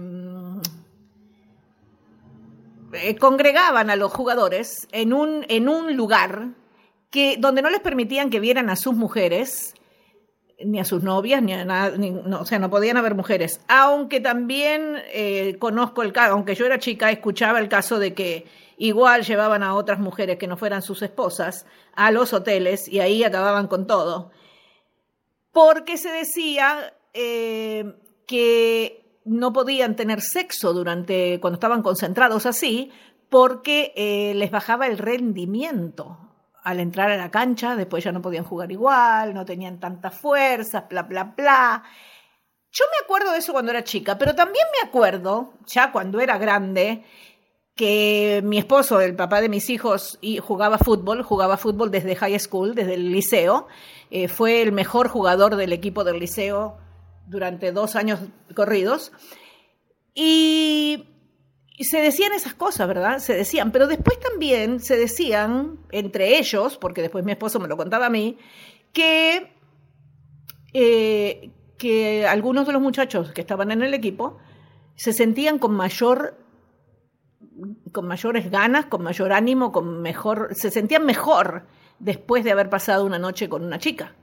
eh, 2.91 3.15
congregaban 3.17 3.89
a 3.89 3.95
los 3.95 4.11
jugadores 4.11 4.87
en 4.91 5.13
un, 5.13 5.45
en 5.47 5.69
un 5.69 5.95
lugar 5.95 6.49
que, 7.11 7.37
donde 7.37 7.61
no 7.61 7.69
les 7.69 7.81
permitían 7.81 8.29
que 8.29 8.39
vieran 8.39 8.69
a 8.69 8.75
sus 8.75 8.95
mujeres, 8.95 9.75
ni 10.63 10.79
a 10.79 10.85
sus 10.85 11.03
novias, 11.03 11.41
ni 11.41 11.53
a 11.53 11.63
nada, 11.65 11.97
no, 11.97 12.41
o 12.41 12.45
sea, 12.45 12.59
no 12.59 12.69
podían 12.69 12.97
haber 12.97 13.15
mujeres. 13.15 13.61
Aunque 13.67 14.19
también 14.19 14.97
eh, 15.13 15.57
conozco 15.59 16.03
el 16.03 16.11
caso, 16.11 16.33
aunque 16.33 16.55
yo 16.55 16.65
era 16.65 16.79
chica, 16.79 17.11
escuchaba 17.11 17.59
el 17.59 17.69
caso 17.69 17.99
de 17.99 18.13
que 18.13 18.45
igual 18.77 19.23
llevaban 19.23 19.63
a 19.63 19.75
otras 19.75 19.99
mujeres 19.99 20.37
que 20.37 20.47
no 20.47 20.57
fueran 20.57 20.81
sus 20.81 21.01
esposas 21.01 21.65
a 21.95 22.11
los 22.11 22.33
hoteles 22.33 22.87
y 22.87 22.99
ahí 22.99 23.23
acababan 23.23 23.67
con 23.67 23.87
todo. 23.87 24.31
Porque 25.51 25.97
se 25.97 26.09
decía 26.09 26.93
eh, 27.13 27.95
que 28.27 29.21
no 29.25 29.53
podían 29.53 29.95
tener 29.95 30.21
sexo 30.21 30.73
durante 30.73 31.39
cuando 31.39 31.55
estaban 31.55 31.81
concentrados 31.81 32.45
así, 32.45 32.91
porque 33.29 33.93
eh, 33.95 34.33
les 34.35 34.51
bajaba 34.51 34.87
el 34.87 34.97
rendimiento 34.97 36.28
al 36.63 36.79
entrar 36.79 37.11
a 37.11 37.17
la 37.17 37.31
cancha, 37.31 37.75
después 37.75 38.03
ya 38.03 38.11
no 38.11 38.21
podían 38.21 38.43
jugar 38.43 38.71
igual, 38.71 39.33
no 39.33 39.45
tenían 39.45 39.79
tantas 39.79 40.13
fuerzas, 40.15 40.85
bla, 40.89 41.03
bla, 41.03 41.23
bla. 41.23 41.83
Yo 42.71 42.85
me 42.91 43.03
acuerdo 43.03 43.31
de 43.31 43.39
eso 43.39 43.53
cuando 43.53 43.71
era 43.71 43.83
chica, 43.83 44.17
pero 44.17 44.35
también 44.35 44.65
me 44.71 44.87
acuerdo, 44.87 45.53
ya 45.65 45.91
cuando 45.91 46.19
era 46.19 46.37
grande, 46.37 47.03
que 47.79 48.41
mi 48.43 48.57
esposo, 48.57 48.99
el 48.99 49.15
papá 49.15 49.39
de 49.39 49.47
mis 49.47 49.69
hijos, 49.69 50.19
jugaba 50.41 50.77
fútbol, 50.77 51.23
jugaba 51.23 51.55
fútbol 51.55 51.89
desde 51.89 52.15
high 52.15 52.37
school, 52.37 52.75
desde 52.75 52.95
el 52.95 53.09
liceo, 53.09 53.67
eh, 54.11 54.27
fue 54.27 54.61
el 54.61 54.73
mejor 54.73 55.07
jugador 55.07 55.55
del 55.55 55.71
equipo 55.71 56.03
del 56.03 56.19
liceo 56.19 56.77
durante 57.27 57.71
dos 57.71 57.95
años 57.95 58.19
corridos. 58.53 59.13
Y, 60.13 61.05
se 61.85 62.01
decían 62.01 62.33
esas 62.33 62.53
cosas, 62.53 62.87
¿verdad? 62.87 63.19
Se 63.19 63.33
decían, 63.33 63.71
pero 63.71 63.87
después 63.87 64.19
también 64.19 64.79
se 64.79 64.97
decían, 64.97 65.79
entre 65.91 66.37
ellos, 66.37 66.77
porque 66.77 67.01
después 67.01 67.23
mi 67.23 67.31
esposo 67.31 67.59
me 67.59 67.67
lo 67.67 67.77
contaba 67.77 68.07
a 68.07 68.09
mí, 68.09 68.37
que, 68.91 69.53
eh, 70.73 71.51
que 71.77 72.27
algunos 72.27 72.67
de 72.67 72.73
los 72.73 72.81
muchachos 72.81 73.31
que 73.31 73.41
estaban 73.41 73.71
en 73.71 73.81
el 73.81 73.93
equipo 73.93 74.37
se 74.95 75.13
sentían 75.13 75.59
con 75.59 75.73
mayor 75.73 76.35
con 77.91 78.07
mayores 78.07 78.49
ganas, 78.49 78.85
con 78.85 79.03
mayor 79.03 79.33
ánimo, 79.33 79.71
con 79.71 80.01
mejor, 80.01 80.49
se 80.55 80.71
sentían 80.71 81.05
mejor 81.05 81.65
después 81.99 82.43
de 82.43 82.51
haber 82.51 82.69
pasado 82.69 83.05
una 83.05 83.19
noche 83.19 83.49
con 83.49 83.63
una 83.63 83.79
chica. 83.79 84.15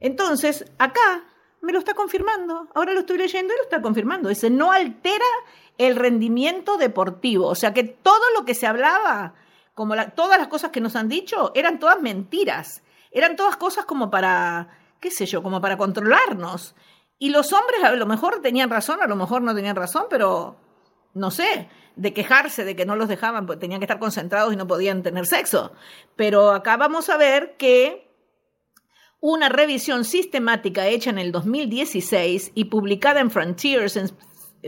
Entonces, 0.00 0.64
acá 0.78 1.24
me 1.60 1.72
lo 1.72 1.78
está 1.78 1.94
confirmando. 1.94 2.68
Ahora 2.74 2.92
lo 2.92 3.00
estoy 3.00 3.18
leyendo 3.18 3.52
y 3.52 3.56
lo 3.56 3.62
está 3.62 3.82
confirmando. 3.82 4.28
Dice, 4.28 4.50
no 4.50 4.72
altera 4.72 5.24
el 5.78 5.96
rendimiento 5.96 6.76
deportivo. 6.76 7.46
O 7.46 7.54
sea 7.54 7.72
que 7.74 7.84
todo 7.84 8.22
lo 8.36 8.44
que 8.44 8.54
se 8.54 8.66
hablaba, 8.66 9.34
como 9.74 9.94
todas 10.14 10.38
las 10.38 10.48
cosas 10.48 10.70
que 10.70 10.80
nos 10.80 10.96
han 10.96 11.08
dicho, 11.08 11.52
eran 11.54 11.78
todas 11.78 12.00
mentiras. 12.00 12.82
Eran 13.10 13.36
todas 13.36 13.56
cosas 13.56 13.84
como 13.84 14.10
para, 14.10 14.68
qué 15.00 15.10
sé 15.10 15.26
yo, 15.26 15.42
como 15.42 15.60
para 15.60 15.76
controlarnos. 15.76 16.74
Y 17.18 17.30
los 17.30 17.52
hombres 17.52 17.82
a 17.82 17.92
lo 17.92 18.06
mejor 18.06 18.40
tenían 18.40 18.70
razón, 18.70 19.02
a 19.02 19.06
lo 19.06 19.16
mejor 19.16 19.42
no 19.42 19.54
tenían 19.54 19.76
razón, 19.76 20.06
pero 20.08 20.56
no 21.12 21.30
sé, 21.30 21.68
de 21.96 22.14
quejarse 22.14 22.64
de 22.64 22.76
que 22.76 22.86
no 22.86 22.96
los 22.96 23.08
dejaban, 23.08 23.46
porque 23.46 23.60
tenían 23.60 23.80
que 23.80 23.84
estar 23.84 23.98
concentrados 23.98 24.52
y 24.52 24.56
no 24.56 24.66
podían 24.66 25.02
tener 25.02 25.26
sexo. 25.26 25.72
Pero 26.16 26.52
acá 26.52 26.76
vamos 26.76 27.10
a 27.10 27.16
ver 27.16 27.56
que 27.56 28.09
una 29.20 29.48
revisión 29.48 30.04
sistemática 30.04 30.88
hecha 30.88 31.10
en 31.10 31.18
el 31.18 31.30
2016 31.32 32.52
y 32.54 32.64
publicada 32.64 33.20
en 33.20 33.30
Frontiers 33.30 33.96
in 33.96 34.10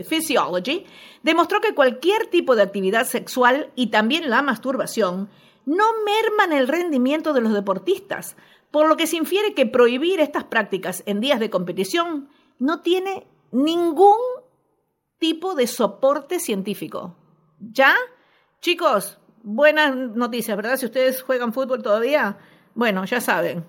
Physiology 0.03 0.85
demostró 1.23 1.61
que 1.61 1.75
cualquier 1.75 2.27
tipo 2.27 2.55
de 2.55 2.63
actividad 2.63 3.05
sexual 3.05 3.71
y 3.75 3.87
también 3.87 4.29
la 4.29 4.41
masturbación 4.41 5.29
no 5.65 5.85
merman 6.05 6.53
el 6.53 6.67
rendimiento 6.67 7.33
de 7.33 7.41
los 7.41 7.53
deportistas, 7.53 8.35
por 8.71 8.87
lo 8.87 8.97
que 8.97 9.07
se 9.07 9.17
infiere 9.17 9.53
que 9.53 9.65
prohibir 9.65 10.19
estas 10.19 10.43
prácticas 10.43 11.03
en 11.05 11.19
días 11.19 11.39
de 11.39 11.49
competición 11.49 12.29
no 12.59 12.81
tiene 12.81 13.27
ningún 13.51 14.17
tipo 15.19 15.55
de 15.55 15.67
soporte 15.67 16.39
científico. 16.39 17.15
¿Ya? 17.59 17.95
Chicos, 18.61 19.19
buenas 19.43 19.95
noticias, 19.95 20.57
¿verdad? 20.57 20.77
Si 20.77 20.85
ustedes 20.85 21.21
juegan 21.21 21.53
fútbol 21.53 21.81
todavía, 21.81 22.37
bueno, 22.73 23.05
ya 23.05 23.21
saben, 23.21 23.63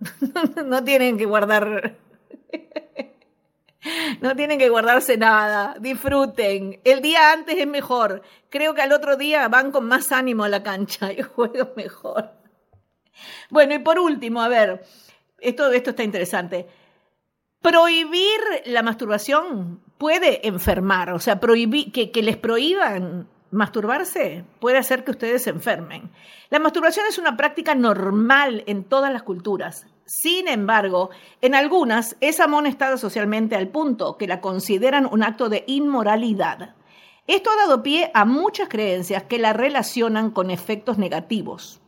no 0.64 0.84
tienen 0.84 1.18
que 1.18 1.26
guardar. 1.26 1.96
No 4.20 4.36
tienen 4.36 4.58
que 4.58 4.68
guardarse 4.68 5.16
nada, 5.16 5.74
disfruten. 5.80 6.80
El 6.84 7.00
día 7.00 7.32
antes 7.32 7.56
es 7.56 7.66
mejor. 7.66 8.20
Creo 8.50 8.74
que 8.74 8.82
al 8.82 8.92
otro 8.92 9.16
día 9.16 9.48
van 9.48 9.72
con 9.72 9.86
más 9.86 10.12
ánimo 10.12 10.44
a 10.44 10.50
la 10.50 10.62
cancha 10.62 11.10
y 11.10 11.22
juegan 11.34 11.70
mejor. 11.76 12.30
Bueno, 13.48 13.74
y 13.74 13.78
por 13.78 13.98
último, 13.98 14.42
a 14.42 14.48
ver, 14.48 14.84
esto, 15.38 15.72
esto 15.72 15.90
está 15.90 16.02
interesante. 16.02 16.68
Prohibir 17.62 18.40
la 18.66 18.82
masturbación 18.82 19.80
puede 19.96 20.46
enfermar, 20.46 21.12
o 21.12 21.18
sea, 21.18 21.40
prohibir, 21.40 21.90
que, 21.90 22.10
que 22.10 22.22
les 22.22 22.36
prohíban 22.36 23.28
masturbarse 23.50 24.44
puede 24.60 24.78
hacer 24.78 25.04
que 25.04 25.10
ustedes 25.10 25.42
se 25.42 25.50
enfermen. 25.50 26.10
La 26.50 26.58
masturbación 26.58 27.06
es 27.08 27.18
una 27.18 27.36
práctica 27.36 27.74
normal 27.74 28.62
en 28.66 28.84
todas 28.84 29.12
las 29.12 29.22
culturas. 29.22 29.86
Sin 30.12 30.48
embargo, 30.48 31.10
en 31.40 31.54
algunas 31.54 32.16
es 32.18 32.40
amonestada 32.40 32.96
socialmente 32.96 33.54
al 33.54 33.68
punto 33.68 34.18
que 34.18 34.26
la 34.26 34.40
consideran 34.40 35.06
un 35.08 35.22
acto 35.22 35.48
de 35.48 35.62
inmoralidad. 35.68 36.74
Esto 37.28 37.48
ha 37.50 37.54
dado 37.54 37.84
pie 37.84 38.10
a 38.12 38.24
muchas 38.24 38.68
creencias 38.68 39.22
que 39.22 39.38
la 39.38 39.52
relacionan 39.52 40.32
con 40.32 40.50
efectos 40.50 40.98
negativos. 40.98 41.80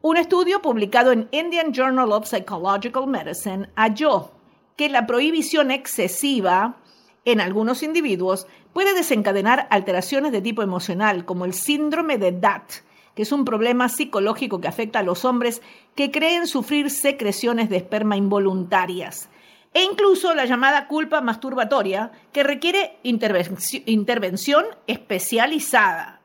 Un 0.00 0.16
estudio 0.16 0.62
publicado 0.62 1.10
en 1.10 1.28
Indian 1.32 1.72
Journal 1.72 2.12
of 2.12 2.28
Psychological 2.28 3.08
Medicine 3.08 3.68
halló 3.74 4.30
que 4.76 4.88
la 4.88 5.04
prohibición 5.08 5.72
excesiva 5.72 6.76
en 7.24 7.40
algunos 7.40 7.82
individuos 7.82 8.46
puede 8.72 8.94
desencadenar 8.94 9.66
alteraciones 9.70 10.30
de 10.30 10.40
tipo 10.40 10.62
emocional, 10.62 11.24
como 11.24 11.44
el 11.44 11.52
síndrome 11.52 12.16
de 12.16 12.30
DAT, 12.30 12.74
que 13.16 13.22
es 13.22 13.32
un 13.32 13.46
problema 13.46 13.88
psicológico 13.88 14.60
que 14.60 14.68
afecta 14.68 15.00
a 15.00 15.02
los 15.02 15.24
hombres 15.24 15.62
que 15.96 16.12
creen 16.12 16.46
sufrir 16.46 16.90
secreciones 16.90 17.70
de 17.70 17.78
esperma 17.78 18.16
involuntarias, 18.16 19.30
e 19.72 19.82
incluso 19.82 20.34
la 20.34 20.44
llamada 20.44 20.86
culpa 20.86 21.22
masturbatoria, 21.22 22.12
que 22.32 22.42
requiere 22.42 22.98
intervención 23.02 24.66
especializada. 24.86 26.20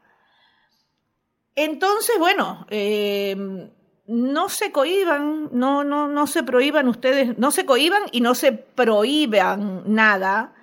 Entonces, 1.56 2.16
bueno, 2.20 2.66
eh, 2.70 3.36
no 4.08 4.50
se 4.50 4.72
cohiban, 4.72 5.50
no, 5.54 5.84
no, 5.84 6.10
no 6.10 6.28
se 6.28 6.44
prohíban 6.44 6.88
ustedes, 6.90 7.38
no 7.38 7.52
se 7.52 7.66
cohiban 7.66 8.04
y 8.12 8.20
no 8.20 8.36
se 8.36 8.52
prohíban 8.52 9.84
nada. 9.86 10.54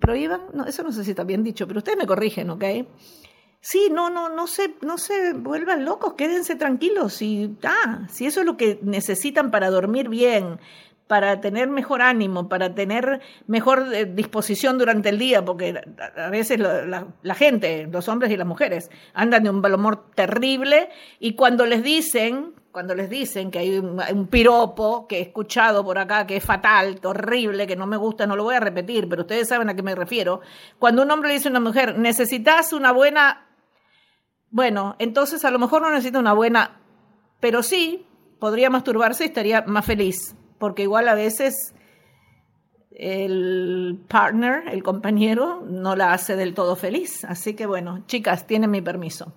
¿Prohíban? 0.00 0.42
No, 0.54 0.64
eso 0.66 0.82
no 0.82 0.92
sé 0.92 1.04
si 1.04 1.10
está 1.10 1.24
bien 1.24 1.44
dicho, 1.44 1.66
pero 1.66 1.78
ustedes 1.78 1.98
me 1.98 2.06
corrigen, 2.06 2.50
¿ok? 2.50 2.64
Sí, 3.64 3.88
no, 3.92 4.10
no, 4.10 4.28
no 4.28 4.48
se, 4.48 4.74
no 4.80 4.98
se 4.98 5.34
vuelvan 5.34 5.84
locos, 5.84 6.14
quédense 6.14 6.56
tranquilos. 6.56 7.22
Y, 7.22 7.56
ah, 7.62 8.06
si 8.10 8.26
eso 8.26 8.40
es 8.40 8.46
lo 8.46 8.56
que 8.56 8.80
necesitan 8.82 9.52
para 9.52 9.70
dormir 9.70 10.08
bien, 10.08 10.58
para 11.06 11.40
tener 11.40 11.68
mejor 11.68 12.02
ánimo, 12.02 12.48
para 12.48 12.74
tener 12.74 13.20
mejor 13.46 13.94
eh, 13.94 14.06
disposición 14.06 14.78
durante 14.78 15.10
el 15.10 15.18
día, 15.18 15.44
porque 15.44 15.80
a 16.16 16.28
veces 16.30 16.58
la, 16.58 17.34
gente, 17.36 17.86
los 17.86 18.08
hombres 18.08 18.32
y 18.32 18.36
las 18.36 18.46
mujeres, 18.46 18.90
andan 19.14 19.44
de 19.44 19.50
un 19.50 19.60
buen 19.60 19.74
humor 19.74 20.06
terrible 20.14 20.88
y 21.20 21.34
cuando 21.34 21.64
les 21.64 21.84
dicen, 21.84 22.54
cuando 22.72 22.94
les 22.94 23.10
dicen 23.10 23.50
que 23.52 23.58
hay 23.58 23.78
un, 23.78 24.26
piropo 24.28 25.06
que 25.06 25.18
he 25.18 25.20
escuchado 25.20 25.84
por 25.84 25.98
acá 25.98 26.26
que 26.26 26.36
es 26.36 26.44
fatal, 26.44 26.98
horrible, 27.04 27.66
que 27.66 27.76
no 27.76 27.86
me 27.86 27.96
gusta, 27.96 28.26
no 28.26 28.34
lo 28.34 28.44
voy 28.44 28.54
a 28.54 28.60
repetir, 28.60 29.08
pero 29.08 29.22
ustedes 29.22 29.46
saben 29.46 29.68
a 29.68 29.76
qué 29.76 29.82
me 29.82 29.94
refiero. 29.94 30.40
Cuando 30.78 31.02
un 31.02 31.10
hombre 31.10 31.28
le 31.28 31.34
dice 31.34 31.48
a 31.48 31.50
una 31.50 31.60
mujer, 31.60 31.98
necesitas 31.98 32.72
una 32.72 32.90
buena, 32.90 33.48
bueno, 34.52 34.94
entonces 35.00 35.44
a 35.44 35.50
lo 35.50 35.58
mejor 35.58 35.82
no 35.82 35.90
necesita 35.90 36.20
una 36.20 36.32
buena, 36.32 36.80
pero 37.40 37.64
sí 37.64 38.06
podría 38.38 38.70
masturbarse 38.70 39.24
y 39.24 39.26
estaría 39.26 39.62
más 39.62 39.84
feliz 39.84 40.36
porque 40.62 40.82
igual 40.82 41.08
a 41.08 41.14
veces 41.14 41.74
el 42.92 44.00
partner, 44.06 44.62
el 44.68 44.84
compañero, 44.84 45.60
no 45.68 45.96
la 45.96 46.12
hace 46.12 46.36
del 46.36 46.54
todo 46.54 46.76
feliz. 46.76 47.24
Así 47.24 47.54
que 47.54 47.66
bueno, 47.66 48.04
chicas, 48.06 48.46
tienen 48.46 48.70
mi 48.70 48.80
permiso. 48.80 49.32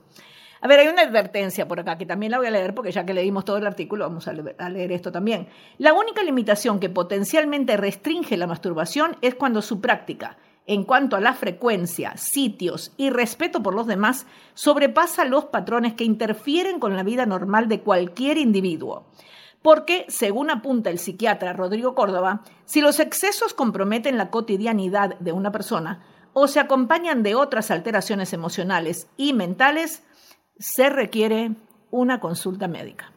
A 0.62 0.68
ver, 0.68 0.82
hay 0.82 0.88
una 0.88 1.02
advertencia 1.02 1.68
por 1.68 1.80
acá 1.80 1.98
que 1.98 2.06
también 2.06 2.32
la 2.32 2.38
voy 2.38 2.46
a 2.46 2.52
leer 2.52 2.76
porque 2.76 2.92
ya 2.92 3.08
que 3.08 3.16
leímos 3.16 3.44
todo 3.44 3.58
el 3.58 3.66
artículo, 3.66 4.06
vamos 4.08 4.28
a 4.28 4.34
leer, 4.34 4.92
esto 4.92 5.12
también. 5.12 5.48
La 5.80 5.94
única 5.94 6.22
limitación 6.22 6.80
que 6.80 6.92
potencialmente 6.92 7.76
restringe 7.76 8.38
la 8.38 8.46
masturbación 8.46 9.18
es 9.24 9.34
cuando 9.34 9.64
su 9.64 9.82
práctica, 9.82 10.38
en 10.68 10.84
cuanto 10.84 11.16
a 11.16 11.22
la 11.22 11.34
frecuencia, 11.34 12.16
sitios 12.18 12.94
y 12.98 13.10
respeto 13.10 13.62
por 13.62 13.76
los 13.76 13.88
demás, 13.88 14.26
sobrepasa 14.54 15.26
los 15.26 15.46
patrones 15.46 15.94
que 15.94 16.04
interfieren 16.04 16.80
con 16.80 16.96
la 16.96 17.04
vida 17.04 17.26
normal 17.26 17.68
de 17.68 17.82
cualquier 17.82 18.38
individuo 18.38 19.06
porque, 19.66 20.06
según 20.10 20.52
apunta 20.52 20.92
el 20.92 21.00
psiquiatra 21.00 21.52
Rodrigo 21.52 21.96
Córdoba, 21.96 22.44
si 22.66 22.82
los 22.82 23.00
excesos 23.00 23.56
comprometen 23.56 24.16
la 24.16 24.30
cotidianidad 24.30 25.18
de 25.18 25.32
una 25.32 25.52
persona 25.52 26.04
o 26.34 26.48
se 26.48 26.60
acompañan 26.60 27.24
de 27.24 27.34
otras 27.34 27.72
alteraciones 27.72 28.32
emocionales 28.32 29.08
y 29.18 29.34
mentales, 29.34 30.04
se 30.60 30.92
requiere 30.92 31.56
una 31.90 32.20
consulta 32.20 32.68
médica. 32.68 33.12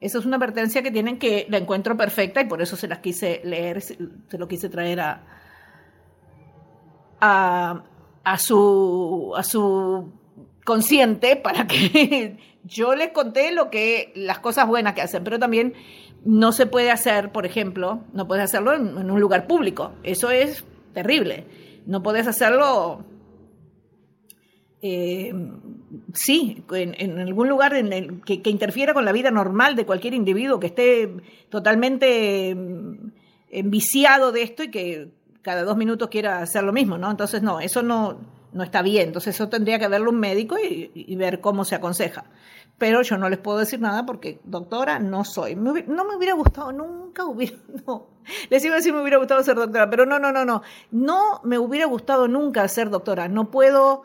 Esa 0.00 0.18
es 0.18 0.26
una 0.26 0.36
advertencia 0.36 0.82
que 0.82 0.90
tienen 0.90 1.18
que 1.18 1.46
la 1.48 1.56
encuentro 1.56 1.96
perfecta 1.96 2.42
y 2.42 2.44
por 2.46 2.60
eso 2.60 2.76
se 2.76 2.86
las 2.86 2.98
quise 2.98 3.40
leer, 3.44 3.80
se 3.80 3.96
lo 4.36 4.48
quise 4.48 4.68
traer 4.68 5.00
a, 5.00 5.39
a, 7.20 7.82
su, 8.38 9.32
a 9.36 9.42
su 9.42 10.12
consciente 10.64 11.36
para 11.36 11.66
que 11.66 12.38
yo 12.64 12.94
les 12.94 13.10
conté 13.10 13.52
lo 13.52 13.70
que 13.70 14.12
las 14.14 14.38
cosas 14.38 14.66
buenas 14.66 14.94
que 14.94 15.02
hacen, 15.02 15.24
pero 15.24 15.38
también 15.38 15.74
no 16.24 16.52
se 16.52 16.66
puede 16.66 16.90
hacer, 16.90 17.32
por 17.32 17.46
ejemplo, 17.46 18.00
no 18.12 18.26
puedes 18.26 18.44
hacerlo 18.44 18.74
en, 18.74 19.10
un 19.10 19.20
lugar 19.20 19.46
público. 19.46 19.92
Eso 20.02 20.30
es 20.30 20.64
terrible. 20.92 21.46
No 21.86 22.02
puedes 22.02 22.26
hacerlo, 22.26 23.04
eh, 24.82 25.32
sí, 26.12 26.62
en, 26.72 27.18
algún 27.18 27.48
lugar 27.48 27.72
que, 28.26 28.42
que, 28.42 28.50
interfiera 28.50 28.92
con 28.92 29.06
la 29.06 29.12
vida 29.12 29.30
normal 29.30 29.76
de 29.76 29.86
cualquier 29.86 30.12
individuo 30.12 30.60
que 30.60 30.66
esté 30.66 31.10
totalmente 31.48 32.54
mm, 32.54 33.12
enviciado 33.50 34.30
de 34.30 34.42
esto 34.42 34.62
y 34.62 34.70
que 34.70 35.08
cada 35.42 35.64
dos 35.64 35.76
minutos 35.76 36.08
quiera 36.08 36.40
hacer 36.40 36.62
lo 36.64 36.72
mismo, 36.72 36.98
¿no? 36.98 37.10
Entonces, 37.10 37.42
no, 37.42 37.60
eso 37.60 37.82
no, 37.82 38.18
no 38.52 38.62
está 38.62 38.82
bien. 38.82 39.08
Entonces 39.08 39.34
eso 39.34 39.48
tendría 39.48 39.78
que 39.78 39.88
verlo 39.88 40.10
un 40.10 40.20
médico 40.20 40.56
y, 40.58 41.14
ver 41.16 41.40
cómo 41.40 41.64
se 41.64 41.74
aconseja. 41.74 42.24
Pero 42.78 43.02
yo 43.02 43.18
no 43.18 43.28
les 43.28 43.38
puedo 43.38 43.58
decir 43.58 43.80
nada 43.80 44.06
porque 44.06 44.40
doctora 44.44 44.98
no 44.98 45.24
soy. 45.24 45.54
no 45.54 45.72
me 45.72 46.16
hubiera 46.16 46.34
gustado, 46.34 46.72
nunca 46.72 47.24
hubiera, 47.26 47.56
no. 47.86 48.08
Les 48.48 48.64
iba 48.64 48.74
a 48.74 48.78
decir 48.78 48.92
me 48.92 49.00
hubiera 49.00 49.18
gustado 49.18 49.42
ser 49.42 49.56
doctora, 49.56 49.90
pero 49.90 50.06
no, 50.06 50.18
no, 50.18 50.32
no, 50.32 50.44
no. 50.44 50.62
No 50.90 51.40
me 51.44 51.58
hubiera 51.58 51.86
gustado 51.86 52.28
nunca 52.28 52.66
ser 52.68 52.90
doctora. 52.90 53.28
No 53.28 53.50
puedo, 53.50 54.02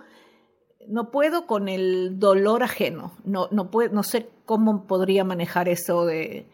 no 0.87 1.11
puedo 1.11 1.47
con 1.47 1.69
el 1.69 2.19
dolor 2.19 2.63
ajeno. 2.63 3.13
No, 3.23 3.47
no, 3.51 3.71
puedo, 3.71 3.93
no 3.93 4.03
sé 4.03 4.29
cómo 4.45 4.87
podría 4.87 5.23
manejar 5.23 5.69
eso 5.69 6.05
de, 6.05 6.49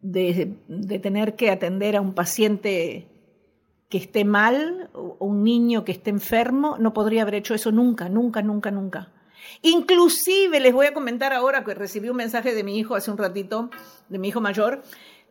de, 0.00 0.56
de 0.68 0.98
tener 0.98 1.34
que 1.34 1.50
atender 1.50 1.96
a 1.96 2.00
un 2.00 2.14
paciente 2.14 3.08
que 3.88 3.98
esté 3.98 4.24
mal 4.24 4.90
o 4.92 5.16
un 5.20 5.42
niño 5.42 5.84
que 5.84 5.92
esté 5.92 6.10
enfermo 6.10 6.76
no 6.78 6.92
podría 6.92 7.22
haber 7.22 7.36
hecho 7.36 7.54
eso 7.54 7.72
nunca, 7.72 8.08
nunca, 8.08 8.42
nunca, 8.42 8.70
nunca. 8.70 9.12
Inclusive 9.62 10.60
les 10.60 10.72
voy 10.72 10.86
a 10.86 10.94
comentar 10.94 11.32
ahora 11.32 11.64
que 11.64 11.74
recibí 11.74 12.08
un 12.08 12.16
mensaje 12.16 12.54
de 12.54 12.64
mi 12.64 12.78
hijo 12.78 12.94
hace 12.94 13.10
un 13.10 13.18
ratito, 13.18 13.70
de 14.08 14.18
mi 14.18 14.28
hijo 14.28 14.40
mayor. 14.40 14.82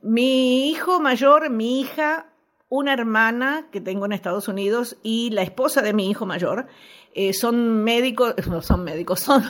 Mi 0.02 0.70
hijo 0.70 1.00
mayor, 1.00 1.50
mi 1.50 1.82
hija, 1.82 2.28
una 2.70 2.94
hermana 2.94 3.68
que 3.72 3.82
tengo 3.82 4.06
en 4.06 4.12
Estados 4.12 4.48
Unidos 4.48 4.98
y 5.04 5.30
la 5.32 5.44
esposa 5.44 5.82
de 5.82 5.94
mi 5.94 6.10
hijo 6.10 6.26
mayor 6.26 6.68
eh, 7.14 7.34
son 7.34 7.84
médicos, 7.84 8.36
no 8.48 8.62
son 8.62 8.84
médicos, 8.84 9.20
son, 9.20 9.44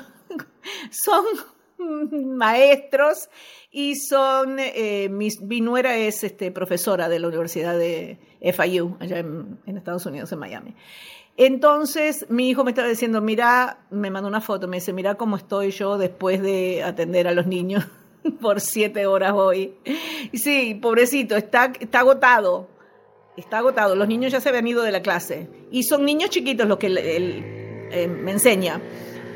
son 0.91 1.25
maestros 2.37 3.29
y 3.77 3.95
son, 3.95 4.57
eh, 4.57 5.07
mi, 5.07 5.61
nuera 5.61 5.95
es 5.97 6.23
este, 6.23 6.49
profesora 6.49 7.09
de 7.09 7.19
la 7.19 7.27
Universidad 7.27 7.77
de 7.77 8.17
FIU, 8.41 8.97
allá 8.99 9.19
en, 9.19 9.59
Estados 9.67 10.03
Unidos, 10.07 10.31
en 10.31 10.39
Miami. 10.39 10.73
Entonces 11.35 12.25
mi 12.27 12.49
hijo 12.49 12.63
me 12.63 12.71
estaba 12.71 12.87
diciendo, 12.87 13.21
mira, 13.21 13.85
me 13.91 14.09
mandó 14.09 14.29
una 14.29 14.41
foto, 14.41 14.67
me 14.67 14.77
dice, 14.77 14.93
mira 14.93 15.13
cómo 15.13 15.35
estoy 15.35 15.69
yo 15.69 15.99
después 15.99 16.41
de 16.41 16.81
atender 16.81 17.27
a 17.27 17.33
los 17.33 17.45
niños 17.45 17.85
por 18.41 18.61
siete 18.61 19.05
horas 19.05 19.33
hoy. 19.35 19.75
Y 20.31 20.39
sí, 20.39 20.73
pobrecito, 20.81 21.35
está, 21.35 21.71
está 21.79 21.99
agotado, 21.99 22.67
está 23.37 23.59
agotado. 23.59 23.95
Los 23.95 24.07
niños 24.07 24.31
ya 24.31 24.41
se 24.41 24.49
habían 24.49 24.65
ido 24.65 24.81
de 24.81 24.91
la 24.91 25.03
clase 25.03 25.49
y 25.69 25.83
son 25.83 26.03
niños 26.03 26.31
chiquitos 26.31 26.67
los 26.67 26.79
que 26.79 26.87
él, 26.87 26.97
eh, 27.91 28.07
me 28.07 28.31
enseña 28.31 28.81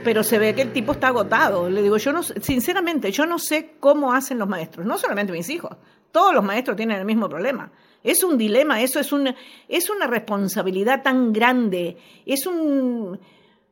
pero 0.04 0.24
se 0.24 0.38
ve 0.40 0.54
que 0.56 0.62
el 0.62 0.74
tipo 0.74 0.94
está 0.94 1.08
agotado. 1.08 1.70
Le 1.70 1.82
digo, 1.82 1.98
yo 1.98 2.14
no, 2.14 2.24
sinceramente, 2.24 3.12
yo 3.12 3.26
no 3.26 3.40
sé 3.40 3.76
cómo 3.80 4.14
hacen 4.14 4.40
los 4.40 4.48
maestros, 4.48 4.86
no 4.86 4.98
solamente 4.98 5.34
mis 5.34 5.50
hijos, 5.50 5.78
todos 6.12 6.34
los 6.34 6.44
maestros 6.44 6.78
tienen 6.78 6.98
el 6.98 7.06
mismo 7.06 7.30
problema. 7.30 7.72
Es 8.04 8.24
un 8.24 8.38
dilema, 8.38 8.82
eso 8.82 9.00
es 9.00 9.12
una, 9.12 9.36
es 9.68 9.90
una 9.90 10.08
responsabilidad 10.08 11.04
tan 11.04 11.32
grande, 11.32 11.98
es 12.26 12.48
un, 12.48 13.20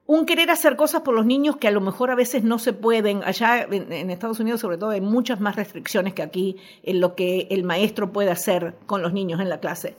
un 0.05 0.25
querer 0.25 0.51
hacer 0.51 0.75
cosas 0.75 1.01
por 1.01 1.15
los 1.15 1.25
niños 1.25 1.57
que 1.57 1.67
a 1.67 1.71
lo 1.71 1.81
mejor 1.81 2.11
a 2.11 2.15
veces 2.15 2.43
no 2.43 2.59
se 2.59 2.73
pueden. 2.73 3.23
Allá 3.23 3.63
en, 3.63 3.91
en, 3.91 4.09
Estados 4.11 4.39
Unidos, 4.39 4.61
sobre 4.61 4.77
todo, 4.77 4.91
hay 4.91 5.01
muchas 5.01 5.39
más 5.39 5.55
restricciones 5.55 6.13
que 6.13 6.21
aquí 6.21 6.57
en 6.83 6.99
lo 6.99 7.15
que 7.15 7.47
el 7.49 7.63
maestro 7.63 8.11
puede 8.11 8.29
hacer 8.29 8.75
con 8.85 9.01
los 9.01 9.13
niños 9.13 9.41
en 9.41 9.49
la 9.49 9.59
clase. 9.59 9.95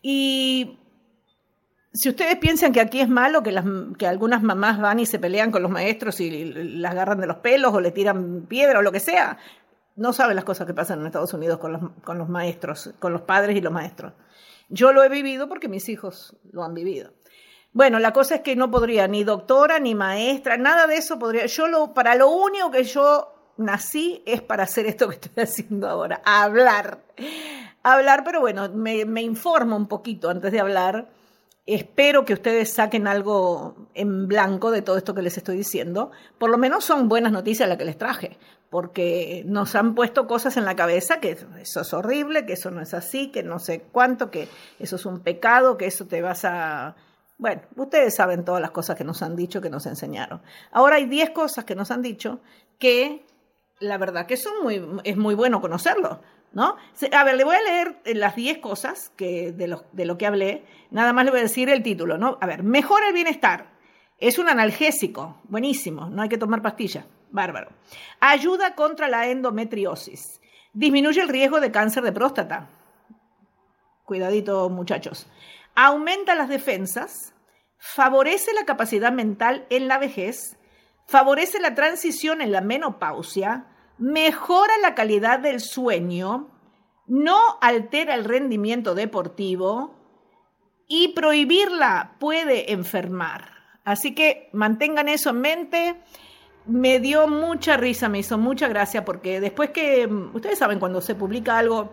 Y 0.00 0.78
si 1.96 2.10
ustedes 2.10 2.36
piensan 2.36 2.72
que 2.72 2.80
aquí 2.80 3.00
es 3.00 3.08
malo, 3.08 3.42
que, 3.42 4.06
algunas 4.06 4.42
mamás 4.42 4.80
van 4.80 5.00
y 5.00 5.06
se 5.06 5.18
pelean 5.18 5.50
con 5.50 5.62
los 5.62 5.70
maestros 5.70 6.20
y 6.20 6.44
las 6.44 6.92
agarran 6.92 7.20
de 7.20 7.26
los 7.26 7.38
pelos 7.38 7.72
o 7.72 7.80
le 7.80 7.90
tiran 7.90 8.46
piedra 8.46 8.80
o 8.80 8.82
lo 8.82 8.92
que 8.92 9.00
sea, 9.00 9.38
no 9.96 10.12
saben 10.12 10.36
las 10.36 10.44
cosas 10.44 10.66
que 10.66 10.74
pasan 10.74 11.00
en 11.00 11.06
Estados 11.06 11.32
Unidos 11.32 11.58
con 11.58 11.72
los, 11.72 11.82
con 12.04 12.18
los 12.18 12.28
maestros, 12.28 12.92
con 12.98 13.12
los 13.12 13.22
padres 13.22 13.56
y 13.56 13.60
los 13.62 13.72
maestros. 13.72 14.12
Yo 14.68 14.92
lo 14.92 15.02
he 15.04 15.08
vivido 15.08 15.48
porque 15.48 15.68
mis 15.68 15.88
hijos 15.88 16.36
lo 16.52 16.64
han 16.64 16.74
vivido. 16.74 17.12
Bueno, 17.72 17.98
la 17.98 18.12
cosa 18.12 18.36
es 18.36 18.40
que 18.42 18.56
no 18.56 18.70
podría 18.70 19.06
ni 19.08 19.24
doctora 19.24 19.78
ni 19.78 19.94
maestra, 19.94 20.56
nada 20.56 20.86
de 20.86 20.96
eso 20.96 21.18
podría. 21.18 21.46
Yo 21.46 21.66
lo, 21.66 21.94
para 21.94 22.14
lo 22.14 22.28
único 22.28 22.70
que 22.70 22.84
yo 22.84 23.52
nací 23.58 24.22
es 24.26 24.42
para 24.42 24.64
hacer 24.64 24.86
esto 24.86 25.08
que 25.08 25.14
estoy 25.14 25.32
haciendo 25.42 25.88
ahora, 25.88 26.20
hablar. 26.24 27.00
Hablar, 27.82 28.22
pero 28.24 28.40
bueno, 28.40 28.68
me, 28.70 29.04
me 29.04 29.22
informo 29.22 29.76
un 29.76 29.86
poquito 29.86 30.28
antes 30.28 30.52
de 30.52 30.60
hablar. 30.60 31.08
Espero 31.66 32.24
que 32.24 32.34
ustedes 32.34 32.72
saquen 32.72 33.08
algo 33.08 33.88
en 33.94 34.28
blanco 34.28 34.70
de 34.70 34.82
todo 34.82 34.96
esto 34.96 35.14
que 35.14 35.22
les 35.22 35.36
estoy 35.36 35.56
diciendo. 35.56 36.12
Por 36.38 36.50
lo 36.50 36.58
menos 36.58 36.84
son 36.84 37.08
buenas 37.08 37.32
noticias 37.32 37.68
las 37.68 37.76
que 37.76 37.84
les 37.84 37.98
traje, 37.98 38.38
porque 38.70 39.42
nos 39.46 39.74
han 39.74 39.96
puesto 39.96 40.28
cosas 40.28 40.56
en 40.56 40.64
la 40.64 40.76
cabeza 40.76 41.18
que 41.18 41.36
eso 41.60 41.80
es 41.80 41.92
horrible, 41.92 42.46
que 42.46 42.52
eso 42.52 42.70
no 42.70 42.80
es 42.80 42.94
así, 42.94 43.32
que 43.32 43.42
no 43.42 43.58
sé 43.58 43.82
cuánto, 43.90 44.30
que 44.30 44.48
eso 44.78 44.94
es 44.94 45.06
un 45.06 45.20
pecado, 45.20 45.76
que 45.76 45.86
eso 45.86 46.06
te 46.06 46.22
vas 46.22 46.44
a 46.44 46.94
bueno, 47.38 47.62
ustedes 47.76 48.14
saben 48.14 48.44
todas 48.44 48.62
las 48.62 48.70
cosas 48.70 48.96
que 48.96 49.04
nos 49.04 49.22
han 49.22 49.36
dicho, 49.36 49.60
que 49.60 49.68
nos 49.68 49.84
enseñaron. 49.86 50.40
Ahora 50.72 50.96
hay 50.96 51.06
10 51.06 51.30
cosas 51.30 51.64
que 51.64 51.74
nos 51.74 51.90
han 51.90 52.00
dicho 52.00 52.40
que 52.78 53.26
la 53.78 53.98
verdad 53.98 54.26
que 54.26 54.38
son 54.38 54.62
muy, 54.62 54.82
es 55.04 55.16
muy 55.16 55.34
bueno 55.34 55.60
conocerlo, 55.60 56.20
¿no? 56.56 56.76
A 57.12 57.24
ver, 57.24 57.36
le 57.36 57.44
voy 57.44 57.54
a 57.54 57.62
leer 57.62 58.00
las 58.16 58.34
10 58.34 58.58
cosas 58.58 59.12
que, 59.16 59.52
de, 59.52 59.68
lo, 59.68 59.84
de 59.92 60.06
lo 60.06 60.18
que 60.18 60.26
hablé, 60.26 60.64
nada 60.90 61.12
más 61.12 61.24
le 61.24 61.30
voy 61.30 61.40
a 61.40 61.44
decir 61.44 61.68
el 61.68 61.84
título, 61.84 62.18
¿no? 62.18 62.38
A 62.40 62.46
ver, 62.46 62.64
mejora 62.64 63.06
el 63.06 63.14
bienestar, 63.14 63.66
es 64.18 64.38
un 64.38 64.48
analgésico, 64.48 65.40
buenísimo, 65.44 66.08
no 66.10 66.22
hay 66.22 66.28
que 66.28 66.38
tomar 66.38 66.62
pastillas, 66.62 67.04
bárbaro. 67.30 67.68
Ayuda 68.18 68.74
contra 68.74 69.06
la 69.06 69.28
endometriosis, 69.28 70.40
disminuye 70.72 71.20
el 71.20 71.28
riesgo 71.28 71.60
de 71.60 71.70
cáncer 71.70 72.02
de 72.02 72.12
próstata. 72.12 72.70
Cuidadito, 74.04 74.68
muchachos 74.70 75.28
aumenta 75.76 76.34
las 76.34 76.48
defensas, 76.48 77.34
favorece 77.78 78.52
la 78.54 78.64
capacidad 78.64 79.12
mental 79.12 79.66
en 79.70 79.86
la 79.86 79.98
vejez, 79.98 80.58
favorece 81.06 81.60
la 81.60 81.74
transición 81.74 82.40
en 82.40 82.50
la 82.50 82.62
menopausia, 82.62 83.66
mejora 83.98 84.72
la 84.82 84.94
calidad 84.94 85.38
del 85.38 85.60
sueño, 85.60 86.48
no 87.06 87.38
altera 87.60 88.14
el 88.14 88.24
rendimiento 88.24 88.94
deportivo 88.94 89.94
y 90.88 91.08
prohibirla 91.08 92.16
puede 92.18 92.72
enfermar. 92.72 93.50
Así 93.84 94.14
que 94.14 94.50
mantengan 94.52 95.08
eso 95.08 95.30
en 95.30 95.40
mente. 95.40 95.96
Me 96.66 96.98
dio 96.98 97.28
mucha 97.28 97.76
risa, 97.76 98.08
me 98.08 98.18
hizo 98.18 98.38
mucha 98.38 98.66
gracia 98.66 99.04
porque 99.04 99.40
después 99.40 99.70
que, 99.70 100.08
ustedes 100.34 100.58
saben, 100.58 100.80
cuando 100.80 101.00
se 101.00 101.14
publica 101.14 101.58
algo 101.58 101.92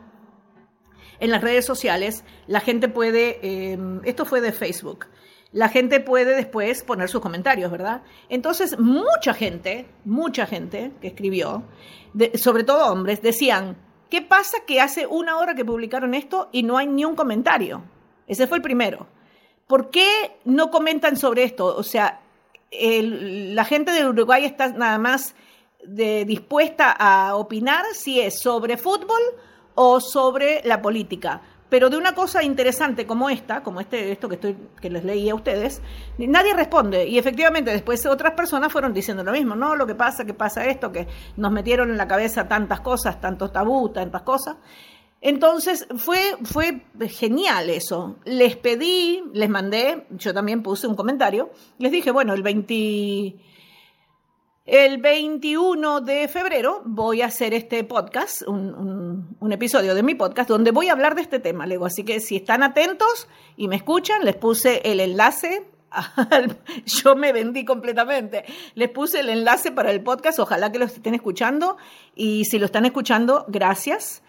en 1.20 1.30
las 1.30 1.42
redes 1.42 1.66
sociales, 1.66 2.26
la 2.48 2.60
gente 2.60 2.90
puede, 2.90 3.40
eh, 3.44 3.78
esto 4.04 4.26
fue 4.26 4.42
de 4.42 4.52
Facebook, 4.52 5.06
la 5.54 5.70
gente 5.70 6.00
puede 6.00 6.36
después 6.36 6.84
poner 6.84 7.08
sus 7.08 7.22
comentarios, 7.22 7.72
¿verdad? 7.72 8.02
Entonces, 8.28 8.78
mucha 8.80 9.34
gente, 9.34 9.86
mucha 10.04 10.46
gente 10.46 10.92
que 11.00 11.08
escribió, 11.08 11.64
sobre 12.36 12.64
todo 12.64 12.92
hombres, 12.92 13.22
decían, 13.22 13.78
¿qué 14.10 14.22
pasa 14.22 14.58
que 14.66 14.82
hace 14.82 15.06
una 15.06 15.38
hora 15.38 15.54
que 15.56 15.64
publicaron 15.64 16.16
esto 16.16 16.50
y 16.52 16.64
no 16.64 16.78
hay 16.78 16.88
ni 16.88 17.06
un 17.06 17.16
comentario? 17.16 17.84
Ese 18.28 18.48
fue 18.48 18.58
el 18.58 18.64
primero. 18.64 19.08
¿Por 19.68 19.92
qué 19.92 20.38
no 20.44 20.72
comentan 20.72 21.18
sobre 21.18 21.44
esto? 21.44 21.66
O 21.66 21.84
sea, 21.84 22.22
la 22.72 23.64
gente 23.64 23.92
de 23.92 24.08
Uruguay 24.08 24.46
está 24.46 24.70
nada 24.70 24.98
más 24.98 25.36
dispuesta 25.86 26.92
a 26.92 27.36
opinar 27.36 27.86
si 27.94 28.20
es 28.20 28.40
sobre 28.40 28.78
fútbol 28.78 29.22
o 29.76 30.00
sobre 30.00 30.62
la 30.64 30.82
política. 30.82 31.42
Pero 31.74 31.90
de 31.90 31.98
una 31.98 32.14
cosa 32.14 32.44
interesante 32.44 33.08
como 33.08 33.32
esta, 33.32 33.64
como 33.64 33.82
este, 33.82 34.12
esto 34.12 34.30
que, 34.30 34.36
estoy, 34.36 34.56
que 34.80 34.92
les 34.92 35.04
leí 35.04 35.28
a 35.32 35.34
ustedes, 35.34 35.82
nadie 36.20 36.54
responde. 36.54 37.08
Y 37.08 37.18
efectivamente 37.18 37.72
después 37.72 38.06
otras 38.06 38.34
personas 38.36 38.72
fueron 38.72 38.94
diciendo 38.94 39.24
lo 39.24 39.32
mismo, 39.32 39.56
¿no? 39.56 39.76
Lo 39.76 39.88
que 39.88 39.96
pasa, 39.96 40.24
que 40.24 40.36
pasa 40.36 40.68
esto, 40.68 40.92
que 40.92 41.08
nos 41.36 41.52
metieron 41.52 41.90
en 41.90 41.98
la 41.98 42.08
cabeza 42.08 42.48
tantas 42.48 42.82
cosas, 42.82 43.20
tantos 43.20 43.52
tabú, 43.52 43.90
tantas 43.90 44.22
cosas. 44.22 44.58
Entonces 45.20 45.88
fue, 45.98 46.38
fue 46.44 46.84
genial 47.10 47.72
eso. 47.72 48.18
Les 48.24 48.56
pedí, 48.56 49.24
les 49.34 49.50
mandé, 49.50 50.06
yo 50.12 50.32
también 50.32 50.62
puse 50.62 50.86
un 50.86 50.96
comentario, 50.96 51.50
les 51.80 51.92
dije, 51.92 52.12
bueno, 52.12 52.36
el 52.36 52.44
20 52.44 53.36
el 54.66 55.00
21 55.00 56.02
de 56.02 56.28
febrero 56.30 56.82
voy 56.86 57.22
a 57.22 57.26
hacer 57.26 57.54
este 57.54 57.84
podcast, 57.84 58.44
un, 58.44 59.52
episodio 59.52 59.94
de 59.94 60.04
mi 60.04 60.16
podcast, 60.16 60.50
donde 60.50 60.72
voy 60.72 60.88
a 60.88 60.94
hablar 60.94 61.16
de 61.16 61.22
este 61.22 61.40
tema, 61.40 61.66
Lego. 61.66 61.86
Así 61.86 62.04
que 62.04 62.20
si 62.20 62.38
están 62.38 62.64
atentos 62.64 63.28
y 63.58 63.68
me 63.68 63.76
escuchan, 63.76 64.24
les 64.24 64.36
puse 64.36 64.82
el 64.86 65.00
enlace. 65.00 65.68
yo 66.86 67.16
me 67.16 67.34
vendí 67.34 67.66
completamente. 67.66 68.46
Les 68.74 68.90
puse 68.90 69.20
el 69.20 69.30
enlace 69.30 69.72
para 69.72 69.92
el 69.92 70.02
podcast, 70.02 70.40
ojalá 70.40 70.72
que 70.72 70.80
lo 70.80 70.86
estén 70.86 71.14
escuchando. 71.14 71.78
Y 72.16 72.46
si 72.46 72.58
lo 72.58 72.66
están 72.66 72.86
escuchando, 72.86 73.46
gracias. 73.50 74.24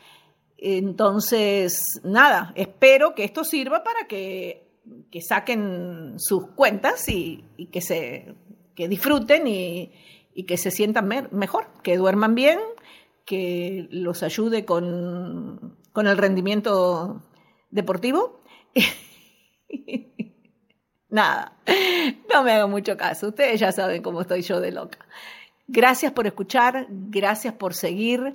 Entonces, 0.58 2.00
nada, 2.02 2.52
espero 2.56 3.14
que 3.14 3.24
esto 3.24 3.44
sirva 3.44 3.84
para 3.84 4.08
que, 4.08 4.62
saquen 5.26 6.16
sus 6.18 6.48
cuentas 6.48 7.08
y, 7.08 7.44
que 7.70 7.80
se 7.80 8.34
disfruten 8.76 9.46
y, 9.46 9.92
y 10.34 10.44
que 10.44 10.56
se 10.56 10.70
sientan 10.70 11.08
mejor, 11.30 11.66
que 11.82 11.96
duerman 11.96 12.34
bien, 12.34 12.58
que 13.24 13.86
los 13.90 14.22
ayude 14.22 14.64
con, 14.64 15.76
con 15.92 16.06
el 16.06 16.18
rendimiento 16.18 17.22
deportivo. 17.70 18.40
Nada, 21.08 21.56
no 22.32 22.42
me 22.42 22.52
hagan 22.52 22.70
mucho 22.70 22.96
caso, 22.96 23.28
ustedes 23.28 23.60
ya 23.60 23.70
saben 23.70 24.02
cómo 24.02 24.20
estoy 24.20 24.42
yo 24.42 24.60
de 24.60 24.72
loca. 24.72 24.98
Gracias 25.66 26.12
por 26.12 26.26
escuchar, 26.26 26.86
gracias 26.90 27.54
por 27.54 27.74
seguir. 27.74 28.34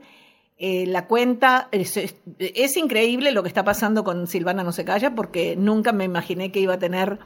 Eh, 0.58 0.86
la 0.88 1.06
cuenta, 1.06 1.70
es, 1.72 1.96
es, 1.96 2.78
increíble 2.78 3.32
lo 3.32 3.44
que 3.44 3.48
está 3.48 3.64
pasando 3.64 4.04
con 4.04 4.28
Silvana 4.28 4.64
No 4.64 4.72
Se 4.72 4.84
Calla, 4.84 5.16
porque 5.16 5.56
nunca 5.56 5.94
me 5.94 6.04
imaginé 6.04 6.52
que 6.52 6.60
iba 6.60 6.74
a 6.74 6.80
tener 6.80 7.20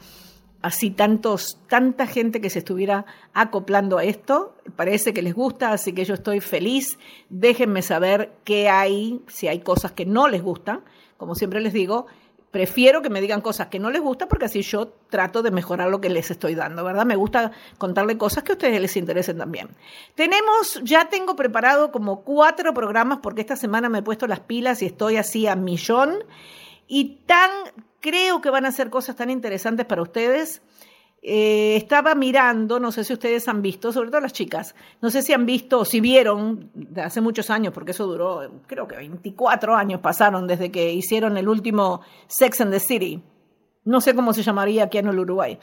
así 0.64 0.90
tantos, 0.90 1.60
tanta 1.68 2.08
gente 2.08 2.42
que 2.42 2.50
se 2.50 2.60
estuviera 2.60 3.06
acoplando 3.34 3.98
a 3.98 4.06
esto. 4.06 4.56
Parece 4.76 5.14
que 5.14 5.22
les 5.22 5.36
gusta, 5.36 5.72
así 5.72 5.94
que 5.94 6.06
yo 6.06 6.16
estoy 6.16 6.40
feliz. 6.40 6.98
Déjenme 7.30 7.82
saber 7.82 8.32
qué 8.46 8.70
hay, 8.70 9.22
si 9.28 9.48
hay 9.50 9.60
cosas 9.60 9.92
que 9.92 10.06
no 10.06 10.28
les 10.30 10.42
gustan. 10.42 10.82
Como 11.18 11.36
siempre 11.36 11.60
les 11.60 11.74
digo, 11.74 12.08
prefiero 12.50 13.02
que 13.02 13.10
me 13.10 13.20
digan 13.20 13.42
cosas 13.42 13.68
que 13.68 13.78
no 13.78 13.92
les 13.92 14.02
gustan 14.02 14.30
porque 14.30 14.46
así 14.46 14.62
yo 14.62 14.88
trato 15.10 15.44
de 15.44 15.52
mejorar 15.52 15.90
lo 15.90 16.00
que 16.00 16.10
les 16.10 16.32
estoy 16.32 16.56
dando, 16.56 16.86
¿verdad? 16.86 17.06
Me 17.06 17.18
gusta 17.18 17.52
contarle 17.78 18.18
cosas 18.18 18.44
que 18.44 18.54
a 18.54 18.56
ustedes 18.56 18.80
les 18.80 18.96
interesen 18.96 19.38
también. 19.38 19.68
Tenemos, 20.16 20.80
ya 20.82 21.10
tengo 21.10 21.36
preparado 21.36 21.92
como 21.92 22.22
cuatro 22.22 22.74
programas 22.74 23.20
porque 23.22 23.42
esta 23.42 23.58
semana 23.58 23.90
me 23.90 24.00
he 24.00 24.04
puesto 24.04 24.28
las 24.28 24.40
pilas 24.40 24.82
y 24.82 24.86
estoy 24.86 25.18
así 25.18 25.46
a 25.46 25.58
millón 25.58 26.24
y 26.88 27.18
tan 27.26 27.52
creo 28.04 28.42
que 28.42 28.50
van 28.50 28.66
a 28.66 28.72
ser 28.72 28.90
cosas 28.90 29.16
tan 29.16 29.30
interesantes 29.30 29.86
para 29.86 30.02
ustedes. 30.02 30.62
Eh, 31.22 31.78
estaba 31.78 32.16
mirando, 32.16 32.78
no 32.82 32.92
sé 32.92 33.06
si 33.06 33.14
ustedes 33.14 33.48
han 33.48 33.62
visto, 33.62 33.94
sobre 33.94 34.10
todo 34.10 34.20
las 34.20 34.34
chicas, 34.34 34.76
no 35.02 35.10
sé 35.10 35.22
si 35.22 35.32
han 35.32 35.46
visto 35.46 35.80
o 35.80 35.86
si 35.86 36.02
vieron 36.02 36.70
hace 36.98 37.22
muchos 37.22 37.50
años, 37.50 37.74
porque 37.74 37.92
eso 37.92 38.06
duró, 38.06 38.60
creo 38.68 38.90
que 38.90 38.98
24 38.98 39.74
años 39.74 40.02
pasaron 40.02 40.48
desde 40.48 40.70
que 40.70 40.92
hicieron 40.92 41.38
el 41.38 41.48
último 41.48 42.02
Sex 42.28 42.60
and 42.60 42.74
the 42.74 42.82
City. 42.82 43.24
No 43.86 44.02
sé 44.02 44.14
cómo 44.14 44.34
se 44.34 44.44
llamaría 44.44 44.84
aquí 44.84 44.98
en 44.98 45.08
el 45.08 45.20
Uruguay, 45.20 45.58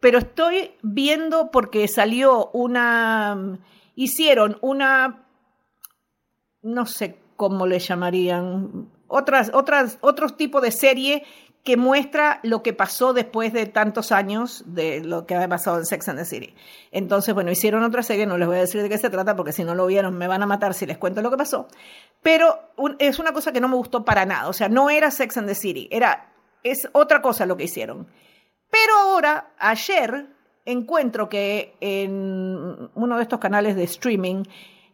pero 0.00 0.18
estoy 0.18 0.72
viendo 0.82 1.52
porque 1.52 1.86
salió 1.86 2.50
una, 2.52 3.60
hicieron 3.94 4.58
una, 4.62 5.28
no 6.60 6.86
sé 6.86 7.20
cómo 7.36 7.68
le 7.68 7.78
llamarían, 7.78 8.90
otras, 9.06 9.52
otras, 9.54 9.98
otros 10.00 10.36
tipos 10.36 10.60
de 10.60 10.72
serie 10.72 11.22
que 11.64 11.78
muestra 11.78 12.40
lo 12.42 12.62
que 12.62 12.74
pasó 12.74 13.14
después 13.14 13.52
de 13.54 13.64
tantos 13.64 14.12
años 14.12 14.62
de 14.66 15.00
lo 15.00 15.26
que 15.26 15.34
había 15.34 15.48
pasado 15.48 15.78
en 15.78 15.86
Sex 15.86 16.08
and 16.08 16.18
the 16.18 16.26
City. 16.26 16.54
Entonces, 16.92 17.34
bueno, 17.34 17.50
hicieron 17.50 17.82
otra 17.82 18.02
serie, 18.02 18.26
no 18.26 18.36
les 18.36 18.46
voy 18.46 18.58
a 18.58 18.60
decir 18.60 18.82
de 18.82 18.90
qué 18.90 18.98
se 18.98 19.08
trata 19.08 19.34
porque 19.34 19.52
si 19.52 19.64
no 19.64 19.74
lo 19.74 19.86
vieron 19.86 20.16
me 20.16 20.28
van 20.28 20.42
a 20.42 20.46
matar 20.46 20.74
si 20.74 20.84
les 20.84 20.98
cuento 20.98 21.22
lo 21.22 21.30
que 21.30 21.38
pasó, 21.38 21.66
pero 22.22 22.58
es 22.98 23.18
una 23.18 23.32
cosa 23.32 23.50
que 23.50 23.60
no 23.60 23.68
me 23.68 23.76
gustó 23.76 24.04
para 24.04 24.26
nada, 24.26 24.48
o 24.48 24.52
sea, 24.52 24.68
no 24.68 24.90
era 24.90 25.10
Sex 25.10 25.38
and 25.38 25.48
the 25.48 25.54
City, 25.54 25.88
era 25.90 26.34
es 26.62 26.88
otra 26.92 27.22
cosa 27.22 27.46
lo 27.46 27.56
que 27.56 27.64
hicieron. 27.64 28.08
Pero 28.70 28.96
ahora, 28.96 29.52
ayer 29.58 30.26
encuentro 30.64 31.28
que 31.28 31.76
en 31.80 32.90
uno 32.94 33.16
de 33.16 33.22
estos 33.22 33.38
canales 33.38 33.76
de 33.76 33.84
streaming 33.84 34.44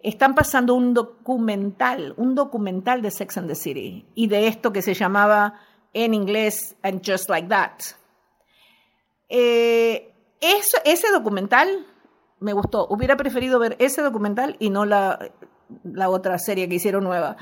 están 0.03 0.35
pasando 0.35 0.75
un 0.75 0.95
documental, 0.95 2.15
un 2.17 2.35
documental 2.35 3.03
de 3.03 3.11
Sex 3.11 3.39
and 3.39 3.49
the 3.49 3.55
City 3.55 4.07
y 4.15 4.29
de 4.29 4.47
esto 4.47 4.73
que 4.73 4.83
se 4.83 4.95
llamaba 4.95 5.55
en 5.93 6.15
inglés 6.15 6.77
And 6.83 7.03
Just 7.05 7.29
Like 7.29 7.49
That. 7.49 7.73
Eh, 9.29 10.13
ese 10.41 11.11
documental 11.13 11.87
me 12.41 12.53
gustó. 12.53 12.87
Hubiera 12.89 13.17
preferido 13.17 13.59
ver 13.59 13.77
ese 13.79 14.03
documental 14.03 14.57
y 14.59 14.71
no 14.71 14.85
la, 14.85 15.31
la 15.85 16.09
otra 16.09 16.39
serie 16.39 16.69
que 16.69 16.77
hicieron 16.77 17.05
nueva. 17.05 17.37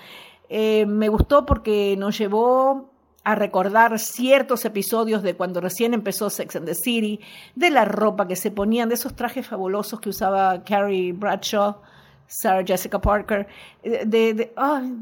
Eh, 0.49 0.87
me 0.87 1.09
gustó 1.09 1.47
porque 1.47 1.95
nos 1.97 2.19
llevó 2.19 2.91
a 3.25 3.35
recordar 3.35 3.99
ciertos 3.99 4.65
episodios 4.65 5.23
de 5.23 5.37
cuando 5.37 5.61
recién 5.61 5.93
empezó 5.93 6.31
Sex 6.31 6.57
and 6.57 6.67
the 6.67 6.75
City, 6.75 7.21
de 7.55 7.71
la 7.71 7.85
ropa 7.85 8.27
que 8.27 8.37
se 8.37 8.51
ponían, 8.51 8.89
de 8.89 8.95
esos 8.95 9.15
trajes 9.15 9.47
fabulosos 9.47 10.01
que 10.01 10.09
usaba 10.09 10.65
Carrie 10.65 11.13
Bradshaw 11.13 11.77
Sarah 12.29 12.63
Jessica 12.65 13.01
Parker. 13.01 13.49
Eh, 13.83 14.05
de, 14.07 14.53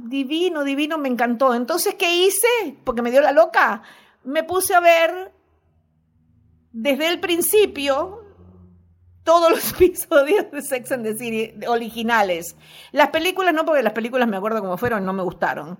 divino, 0.04 0.64
divino, 0.64 0.96
me 0.96 1.08
encantó. 1.08 1.52
Entonces, 1.54 1.94
¿qué 1.96 2.24
hice? 2.24 2.78
Porque 2.84 3.02
me 3.02 3.10
dio 3.10 3.20
la 3.20 3.32
loca. 3.32 3.82
Me 4.24 4.44
puse 4.44 4.74
a 4.74 4.80
ver 4.80 5.32
desde 6.72 7.08
el 7.08 7.20
principio 7.20 8.22
todos 9.24 9.50
los 9.50 9.72
episodios 9.80 10.50
de 10.50 10.62
Sex 10.62 10.92
and 10.92 11.04
the 11.04 11.16
City 11.16 11.52
originales. 11.66 12.56
Las 12.92 13.10
películas 13.10 13.52
no, 13.52 13.66
porque 13.66 13.82
las 13.82 13.92
películas 13.92 14.28
me 14.28 14.36
acuerdo 14.38 14.60
cómo 14.60 14.78
fueron, 14.78 15.04
no 15.04 15.12
me 15.12 15.22
gustaron. 15.22 15.78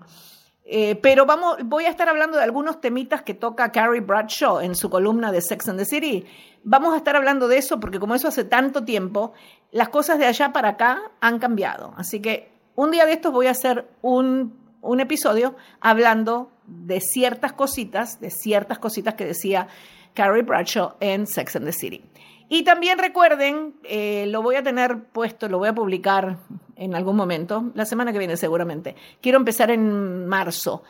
Eh, 0.69 0.95
pero 1.01 1.25
vamos, 1.25 1.57
voy 1.63 1.85
a 1.85 1.89
estar 1.89 2.09
hablando 2.09 2.37
de 2.37 2.43
algunos 2.43 2.81
temitas 2.81 3.21
que 3.21 3.33
toca 3.33 3.71
Carrie 3.71 4.01
Bradshaw 4.01 4.59
en 4.59 4.75
su 4.75 4.89
columna 4.89 5.31
de 5.31 5.41
Sex 5.41 5.69
and 5.69 5.79
the 5.79 5.85
City. 5.85 6.25
Vamos 6.63 6.93
a 6.93 6.97
estar 6.97 7.15
hablando 7.15 7.47
de 7.47 7.57
eso 7.57 7.79
porque 7.79 7.99
como 7.99 8.15
eso 8.15 8.27
hace 8.27 8.43
tanto 8.43 8.83
tiempo, 8.83 9.31
las 9.71 9.89
cosas 9.89 10.17
de 10.19 10.25
allá 10.25 10.53
para 10.53 10.69
acá 10.69 11.11
han 11.19 11.39
cambiado. 11.39 11.93
Así 11.97 12.21
que 12.21 12.51
un 12.75 12.91
día 12.91 13.05
de 13.05 13.13
estos 13.13 13.31
voy 13.31 13.47
a 13.47 13.51
hacer 13.51 13.87
un, 14.01 14.57
un 14.81 14.99
episodio 14.99 15.55
hablando 15.81 16.51
de 16.65 17.01
ciertas 17.01 17.53
cositas, 17.53 18.19
de 18.19 18.29
ciertas 18.29 18.79
cositas 18.79 19.15
que 19.15 19.25
decía 19.25 19.67
Carrie 20.13 20.43
Bradshaw 20.43 20.95
en 20.99 21.27
Sex 21.27 21.55
and 21.55 21.65
the 21.65 21.71
City. 21.71 22.03
Y 22.49 22.63
también 22.63 22.97
recuerden, 22.97 23.75
eh, 23.83 24.25
lo 24.27 24.41
voy 24.41 24.55
a 24.55 24.63
tener 24.63 25.03
puesto, 25.11 25.49
lo 25.49 25.57
voy 25.57 25.67
a 25.67 25.75
publicar 25.75 26.37
en 26.75 26.95
algún 26.95 27.15
momento, 27.15 27.71
la 27.73 27.85
semana 27.85 28.13
que 28.13 28.19
viene 28.19 28.37
seguramente. 28.37 28.95
Quiero 29.21 29.37
empezar 29.37 29.69
en 29.71 30.27
marzo. 30.27 30.83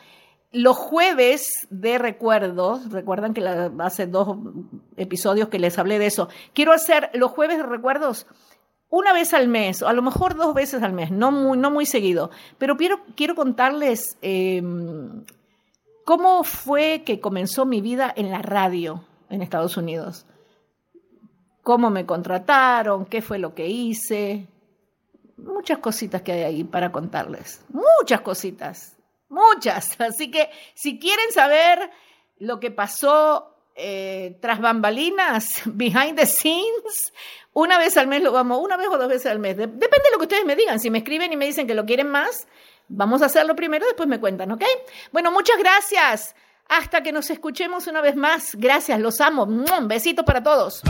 Los 0.52 0.76
jueves 0.76 1.66
de 1.70 1.98
recuerdos, 1.98 2.90
recuerdan 2.90 3.34
que 3.34 3.44
hace 3.80 4.06
dos 4.06 4.38
episodios 4.96 5.48
que 5.48 5.58
les 5.58 5.78
hablé 5.78 5.98
de 5.98 6.06
eso, 6.06 6.28
quiero 6.54 6.72
hacer 6.72 7.10
los 7.12 7.32
jueves 7.32 7.58
de 7.58 7.64
recuerdos 7.64 8.26
una 8.90 9.12
vez 9.12 9.34
al 9.34 9.48
mes, 9.48 9.82
o 9.82 9.88
a 9.88 9.92
lo 9.92 10.02
mejor 10.02 10.34
dos 10.34 10.54
veces 10.54 10.82
al 10.82 10.92
mes, 10.92 11.10
no 11.10 11.30
muy, 11.30 11.58
no 11.58 11.70
muy 11.70 11.86
seguido, 11.86 12.30
pero 12.58 12.76
quiero, 12.76 13.00
quiero 13.16 13.34
contarles 13.34 14.16
em, 14.22 15.24
cómo 16.04 16.44
fue 16.44 17.02
que 17.04 17.20
comenzó 17.20 17.66
mi 17.66 17.80
vida 17.80 18.12
en 18.16 18.30
la 18.30 18.42
radio 18.42 19.04
en 19.28 19.42
Estados 19.42 19.76
Unidos 19.76 20.26
cómo 21.68 21.90
me 21.90 22.06
contrataron, 22.06 23.04
qué 23.04 23.20
fue 23.20 23.38
lo 23.38 23.54
que 23.54 23.66
hice. 23.66 24.46
Muchas 25.36 25.76
cositas 25.80 26.22
que 26.22 26.32
hay 26.32 26.40
ahí 26.40 26.64
para 26.64 26.90
contarles. 26.90 27.62
Muchas 27.68 28.22
cositas. 28.22 28.96
Muchas. 29.28 30.00
Así 30.00 30.30
que 30.30 30.48
si 30.72 30.98
quieren 30.98 31.30
saber 31.30 31.90
lo 32.38 32.58
que 32.58 32.70
pasó 32.70 33.54
eh, 33.74 34.38
tras 34.40 34.62
bambalinas, 34.62 35.46
behind 35.66 36.16
the 36.16 36.24
scenes, 36.24 37.12
una 37.52 37.78
vez 37.78 37.96
al 37.96 38.06
mes 38.06 38.22
lo 38.22 38.32
vamos, 38.32 38.60
una 38.62 38.76
vez 38.76 38.88
o 38.88 38.98
dos 38.98 39.08
veces 39.08 39.26
al 39.26 39.38
mes. 39.38 39.56
depende 39.56 39.78
de 39.80 40.10
lo 40.12 40.18
que 40.18 40.24
ustedes 40.24 40.44
me 40.44 40.56
digan. 40.56 40.78
Si 40.80 40.90
me 40.90 40.98
escriben 40.98 41.32
y 41.32 41.36
me 41.36 41.46
dicen 41.46 41.66
que 41.66 41.74
lo 41.74 41.84
quieren 41.84 42.08
más, 42.08 42.46
vamos 42.88 43.22
a 43.22 43.26
hacerlo 43.26 43.56
primero, 43.56 43.86
después 43.86 44.08
me 44.08 44.20
cuentan, 44.20 44.52
¿ok? 44.52 44.64
Bueno, 45.12 45.30
muchas 45.32 45.58
gracias. 45.58 46.34
Hasta 46.68 47.02
que 47.02 47.12
nos 47.12 47.30
escuchemos 47.30 47.86
una 47.86 48.02
vez 48.02 48.14
más. 48.14 48.54
Gracias, 48.54 49.00
los 49.00 49.20
amo. 49.20 49.44
Un 49.44 49.88
besito 49.88 50.24
para 50.24 50.42
todos. 50.42 50.82